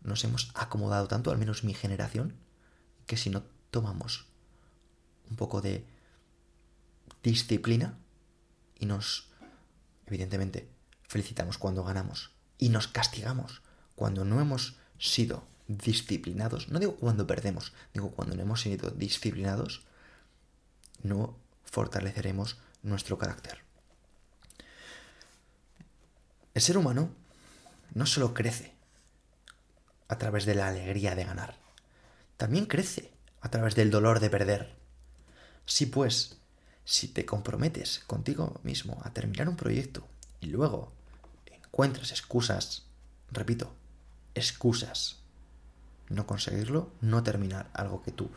nos 0.02 0.24
hemos 0.24 0.52
acomodado 0.54 1.06
tanto, 1.06 1.30
al 1.30 1.38
menos 1.38 1.64
mi 1.64 1.74
generación, 1.74 2.34
que 3.06 3.18
si 3.18 3.28
no 3.28 3.42
tomamos 3.70 4.26
un 5.28 5.36
poco 5.36 5.60
de 5.60 5.84
disciplina 7.22 7.98
y 8.78 8.86
nos, 8.86 9.30
evidentemente, 10.06 10.68
felicitamos 11.02 11.58
cuando 11.58 11.84
ganamos 11.84 12.30
y 12.58 12.68
nos 12.68 12.88
castigamos 12.88 13.62
cuando 13.94 14.24
no 14.24 14.40
hemos 14.40 14.78
sido 14.98 15.44
disciplinados, 15.66 16.68
no 16.68 16.78
digo 16.78 16.96
cuando 16.96 17.26
perdemos, 17.26 17.72
digo 17.94 18.10
cuando 18.10 18.34
no 18.34 18.42
hemos 18.42 18.62
sido 18.62 18.90
disciplinados, 18.90 19.82
no 21.02 21.36
fortaleceremos 21.64 22.58
nuestro 22.82 23.18
carácter. 23.18 23.58
El 26.54 26.62
ser 26.62 26.76
humano 26.76 27.10
no 27.94 28.06
solo 28.06 28.34
crece 28.34 28.74
a 30.08 30.18
través 30.18 30.44
de 30.46 30.54
la 30.54 30.68
alegría 30.68 31.14
de 31.14 31.24
ganar, 31.24 31.56
también 32.36 32.66
crece 32.66 33.12
a 33.40 33.50
través 33.50 33.74
del 33.74 33.90
dolor 33.90 34.20
de 34.20 34.30
perder. 34.30 34.76
Si 35.66 35.86
pues, 35.86 36.39
si 36.90 37.06
te 37.06 37.24
comprometes 37.24 38.00
contigo 38.08 38.58
mismo 38.64 39.00
a 39.04 39.12
terminar 39.12 39.48
un 39.48 39.54
proyecto 39.54 40.08
y 40.40 40.46
luego 40.46 40.92
encuentras 41.46 42.10
excusas, 42.10 42.82
repito, 43.30 43.72
excusas, 44.34 45.20
no 46.08 46.26
conseguirlo, 46.26 46.90
no 47.00 47.22
terminar 47.22 47.70
algo 47.74 48.02
que 48.02 48.10
tú 48.10 48.28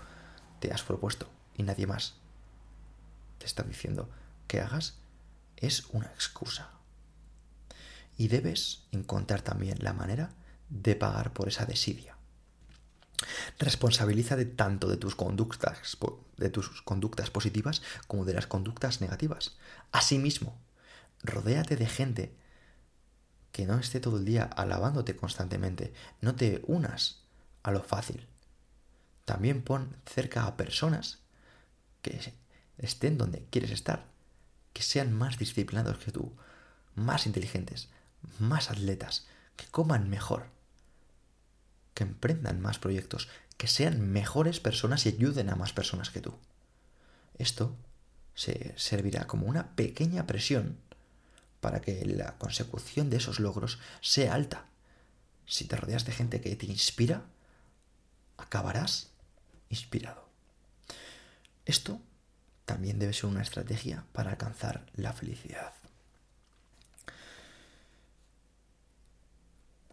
te 0.60 0.72
has 0.72 0.84
propuesto 0.84 1.28
y 1.58 1.63
nadie 1.63 1.88
más 1.88 2.13
te 3.39 3.48
está 3.48 3.63
diciendo 3.63 4.08
que 4.48 4.62
hagas, 4.62 5.00
es 5.58 5.88
una 5.92 6.06
excusa. 6.06 6.70
Y 8.20 8.28
debes 8.28 8.84
encontrar 8.92 9.42
también 9.42 9.80
la 9.82 9.94
manera 9.94 10.30
de 10.70 10.96
pagar 10.96 11.34
por 11.34 11.48
esa 11.48 11.66
desidia. 11.66 12.18
Responsabilízate 13.60 14.46
tanto 14.46 14.88
de 14.88 14.98
tus 14.98 15.16
conductas, 15.16 15.98
de 16.38 16.50
tus 16.50 16.82
conductas 16.82 17.30
positivas 17.30 17.82
como 18.08 18.26
de 18.26 18.34
las 18.34 18.48
conductas 18.48 19.02
negativas. 19.02 19.58
Asimismo, 19.92 20.58
rodéate 21.24 21.76
de 21.76 21.86
gente 21.86 22.36
que 23.52 23.66
no 23.66 23.78
esté 23.78 24.00
todo 24.00 24.18
el 24.18 24.26
día 24.26 24.44
alabándote 24.44 25.16
constantemente. 25.16 25.94
No 26.22 26.36
te 26.36 26.63
unas 26.68 27.22
a 27.62 27.72
lo 27.72 27.84
fácil. 27.84 28.28
También 29.26 29.62
pon 29.62 29.96
cerca 30.06 30.46
a 30.46 30.58
personas 30.58 31.20
que 32.02 32.34
estén 32.78 33.18
donde 33.18 33.46
quieres 33.50 33.72
estar, 33.72 34.06
que 34.74 34.82
sean 34.82 35.13
más 35.13 35.38
disciplinados 35.38 35.98
que 36.00 36.12
tú, 36.12 36.34
más 36.96 37.26
inteligentes, 37.26 37.89
más 38.39 38.70
atletas, 38.70 39.28
que 39.56 39.68
coman 39.68 40.10
mejor, 40.10 40.48
que 41.94 42.04
emprendan 42.04 42.62
más 42.62 42.80
proyectos, 42.80 43.30
que 43.58 43.68
sean 43.68 44.12
mejores 44.12 44.60
personas 44.60 45.06
y 45.06 45.10
ayuden 45.10 45.50
a 45.50 45.56
más 45.56 45.74
personas 45.74 46.10
que 46.10 46.22
tú. 46.22 46.34
Esto 47.38 47.76
se 48.36 48.74
servirá 48.78 49.28
como 49.28 49.48
una 49.48 49.76
pequeña 49.76 50.26
presión 50.26 50.78
para 51.62 51.82
que 51.82 52.06
la 52.06 52.38
consecución 52.38 53.10
de 53.10 53.18
esos 53.18 53.40
logros 53.40 53.80
sea 54.02 54.34
alta. 54.34 54.66
Si 55.46 55.66
te 55.66 55.76
rodeas 55.76 56.06
de 56.06 56.12
gente 56.12 56.42
que 56.42 56.56
te 56.56 56.66
inspira, 56.66 57.24
acabarás 58.38 59.10
inspirado. 59.70 60.28
Esto 61.66 62.02
también 62.66 63.00
debe 63.00 63.14
ser 63.14 63.26
una 63.26 63.42
estrategia 63.42 64.06
para 64.12 64.32
alcanzar 64.32 64.86
la 64.96 65.14
felicidad. 65.14 65.74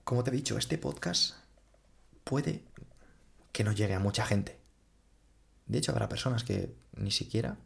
Como 0.04 0.24
te 0.24 0.30
he 0.30 0.34
dicho, 0.34 0.58
este 0.58 0.76
podcast 0.78 1.36
puede 2.30 2.62
que 3.50 3.64
no 3.64 3.72
llegue 3.72 3.94
a 3.94 3.98
mucha 3.98 4.24
gente. 4.24 4.56
De 5.66 5.78
hecho, 5.78 5.90
habrá 5.90 6.08
personas 6.08 6.44
que 6.44 6.72
ni 6.92 7.10
siquiera 7.10 7.56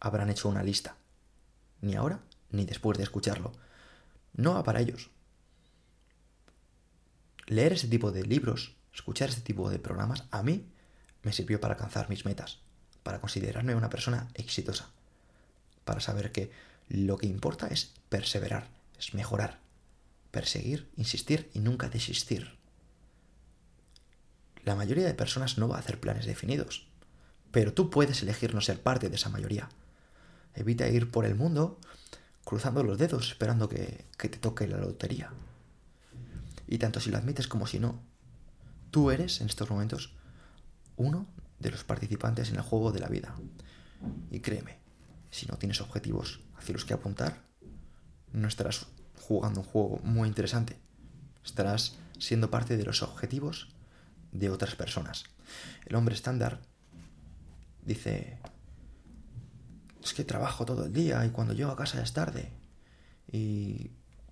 habrán 0.00 0.30
hecho 0.30 0.48
una 0.48 0.62
lista. 0.62 0.96
Ni 1.82 1.94
ahora, 1.94 2.20
ni 2.50 2.64
después 2.64 2.96
de 2.96 3.04
escucharlo. 3.04 3.52
No 4.32 4.54
va 4.54 4.64
para 4.64 4.80
ellos. 4.80 5.10
Leer 7.46 7.74
ese 7.74 7.88
tipo 7.88 8.10
de 8.10 8.22
libros, 8.22 8.74
escuchar 8.94 9.28
este 9.28 9.42
tipo 9.42 9.68
de 9.68 9.78
programas, 9.78 10.24
a 10.30 10.42
mí 10.42 10.66
me 11.22 11.34
sirvió 11.34 11.60
para 11.60 11.74
alcanzar 11.74 12.08
mis 12.08 12.24
metas, 12.24 12.60
para 13.02 13.20
considerarme 13.20 13.74
una 13.74 13.90
persona 13.90 14.28
exitosa, 14.32 14.88
para 15.84 16.00
saber 16.00 16.32
que 16.32 16.50
lo 16.88 17.18
que 17.18 17.26
importa 17.26 17.66
es 17.66 17.92
perseverar, 18.08 18.68
es 18.98 19.12
mejorar, 19.12 19.60
perseguir, 20.30 20.88
insistir 20.96 21.50
y 21.52 21.60
nunca 21.60 21.90
desistir. 21.90 22.57
La 24.68 24.76
mayoría 24.76 25.06
de 25.06 25.14
personas 25.14 25.56
no 25.56 25.66
va 25.66 25.76
a 25.76 25.78
hacer 25.78 25.98
planes 25.98 26.26
definidos, 26.26 26.88
pero 27.52 27.72
tú 27.72 27.88
puedes 27.88 28.22
elegir 28.22 28.54
no 28.54 28.60
ser 28.60 28.82
parte 28.82 29.08
de 29.08 29.16
esa 29.16 29.30
mayoría. 29.30 29.70
Evita 30.54 30.86
ir 30.90 31.10
por 31.10 31.24
el 31.24 31.34
mundo 31.34 31.80
cruzando 32.44 32.82
los 32.82 32.98
dedos 32.98 33.30
esperando 33.30 33.70
que, 33.70 34.04
te 34.18 34.28
toque 34.28 34.68
la 34.68 34.76
lotería. 34.76 35.32
Y 36.66 36.76
tanto 36.76 37.00
si 37.00 37.10
lo 37.10 37.16
admites 37.16 37.48
como 37.48 37.66
si 37.66 37.80
no, 37.80 37.98
tú 38.90 39.10
eres 39.10 39.40
en 39.40 39.46
estos 39.46 39.70
momentos 39.70 40.12
uno 40.98 41.26
de 41.60 41.70
los 41.70 41.82
participantes 41.84 42.50
en 42.50 42.56
el 42.56 42.62
juego 42.62 42.92
de 42.92 43.00
la 43.00 43.08
vida. 43.08 43.34
Y 44.30 44.40
créeme, 44.40 44.80
si 45.30 45.46
no 45.46 45.56
tienes 45.56 45.80
objetivos 45.80 46.40
hacia 46.58 46.74
los 46.74 46.84
que 46.84 46.92
apuntar, 46.92 47.40
no 48.34 48.46
estarás 48.46 48.84
jugando 49.18 49.60
un 49.60 49.66
juego 49.66 49.98
muy 50.04 50.28
interesante. 50.28 50.76
Estarás 51.42 51.96
siendo 52.18 52.50
parte 52.50 52.76
de 52.76 52.84
los 52.84 53.02
objetivos 53.02 53.68
de 54.32 54.50
otras 54.50 54.74
personas. 54.74 55.24
El 55.86 55.96
hombre 55.96 56.14
estándar 56.14 56.60
dice, 57.84 58.38
es 60.02 60.14
que 60.14 60.24
trabajo 60.24 60.64
todo 60.64 60.86
el 60.86 60.92
día 60.92 61.24
y 61.26 61.30
cuando 61.30 61.54
llego 61.54 61.70
a 61.70 61.76
casa 61.76 61.96
ya 61.96 62.04
es 62.04 62.12
tarde. 62.12 62.52
Y 63.30 63.90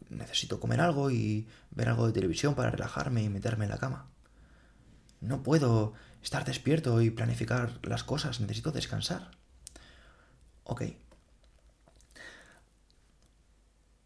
necesito 0.09 0.61
comer 0.61 0.81
algo 0.81 1.11
y 1.11 1.49
ver 1.71 1.89
algo 1.89 2.07
de 2.07 2.13
televisión 2.13 2.55
para 2.55 2.71
relajarme 2.71 3.23
y 3.23 3.29
meterme 3.29 3.65
en 3.65 3.71
la 3.71 3.79
cama. 3.79 4.09
No 5.21 5.43
puedo 5.43 5.95
estar 6.23 6.45
despierto 6.45 7.01
y 7.01 7.11
planificar 7.11 7.81
las 7.83 8.05
cosas, 8.05 8.41
necesito 8.41 8.73
descansar. 8.73 9.31
Ok. 10.65 10.83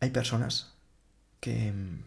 Hay 0.00 0.10
personas 0.10 0.74
que 1.40 1.72
mm, 1.72 2.02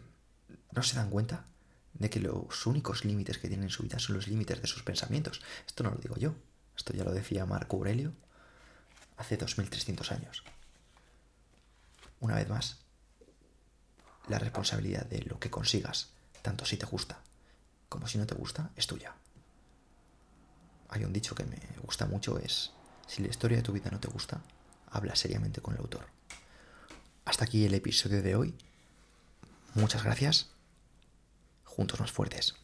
no 0.72 0.82
se 0.82 0.96
dan 0.96 1.10
cuenta 1.10 1.46
de 1.94 2.10
que 2.10 2.20
los 2.20 2.66
únicos 2.66 3.04
límites 3.04 3.38
que 3.38 3.48
tienen 3.48 3.64
en 3.64 3.70
su 3.70 3.82
vida 3.82 3.98
son 3.98 4.16
los 4.16 4.28
límites 4.28 4.60
de 4.60 4.66
sus 4.66 4.82
pensamientos. 4.82 5.40
Esto 5.66 5.84
no 5.84 5.90
lo 5.90 5.96
digo 5.96 6.16
yo, 6.16 6.34
esto 6.76 6.92
ya 6.92 7.04
lo 7.04 7.12
decía 7.12 7.46
Marco 7.46 7.76
Aurelio 7.76 8.12
hace 9.16 9.36
2300 9.36 10.12
años. 10.12 10.44
Una 12.20 12.36
vez 12.36 12.48
más, 12.48 12.78
la 14.28 14.38
responsabilidad 14.38 15.06
de 15.06 15.22
lo 15.22 15.38
que 15.38 15.50
consigas, 15.50 16.10
tanto 16.42 16.64
si 16.64 16.76
te 16.76 16.86
gusta 16.86 17.20
como 17.94 18.08
si 18.08 18.18
no 18.18 18.26
te 18.26 18.34
gusta, 18.34 18.72
es 18.74 18.88
tuya. 18.88 19.14
Hay 20.88 21.04
un 21.04 21.12
dicho 21.12 21.36
que 21.36 21.44
me 21.44 21.60
gusta 21.80 22.06
mucho, 22.06 22.38
es, 22.40 22.72
si 23.06 23.22
la 23.22 23.28
historia 23.28 23.58
de 23.58 23.62
tu 23.62 23.72
vida 23.72 23.88
no 23.92 24.00
te 24.00 24.08
gusta, 24.08 24.40
habla 24.90 25.14
seriamente 25.14 25.60
con 25.60 25.74
el 25.74 25.80
autor. 25.80 26.06
Hasta 27.24 27.44
aquí 27.44 27.64
el 27.64 27.72
episodio 27.72 28.20
de 28.20 28.34
hoy. 28.34 28.54
Muchas 29.74 30.02
gracias. 30.02 30.53
Juntos 31.76 31.98
más 31.98 32.12
fuertes. 32.12 32.54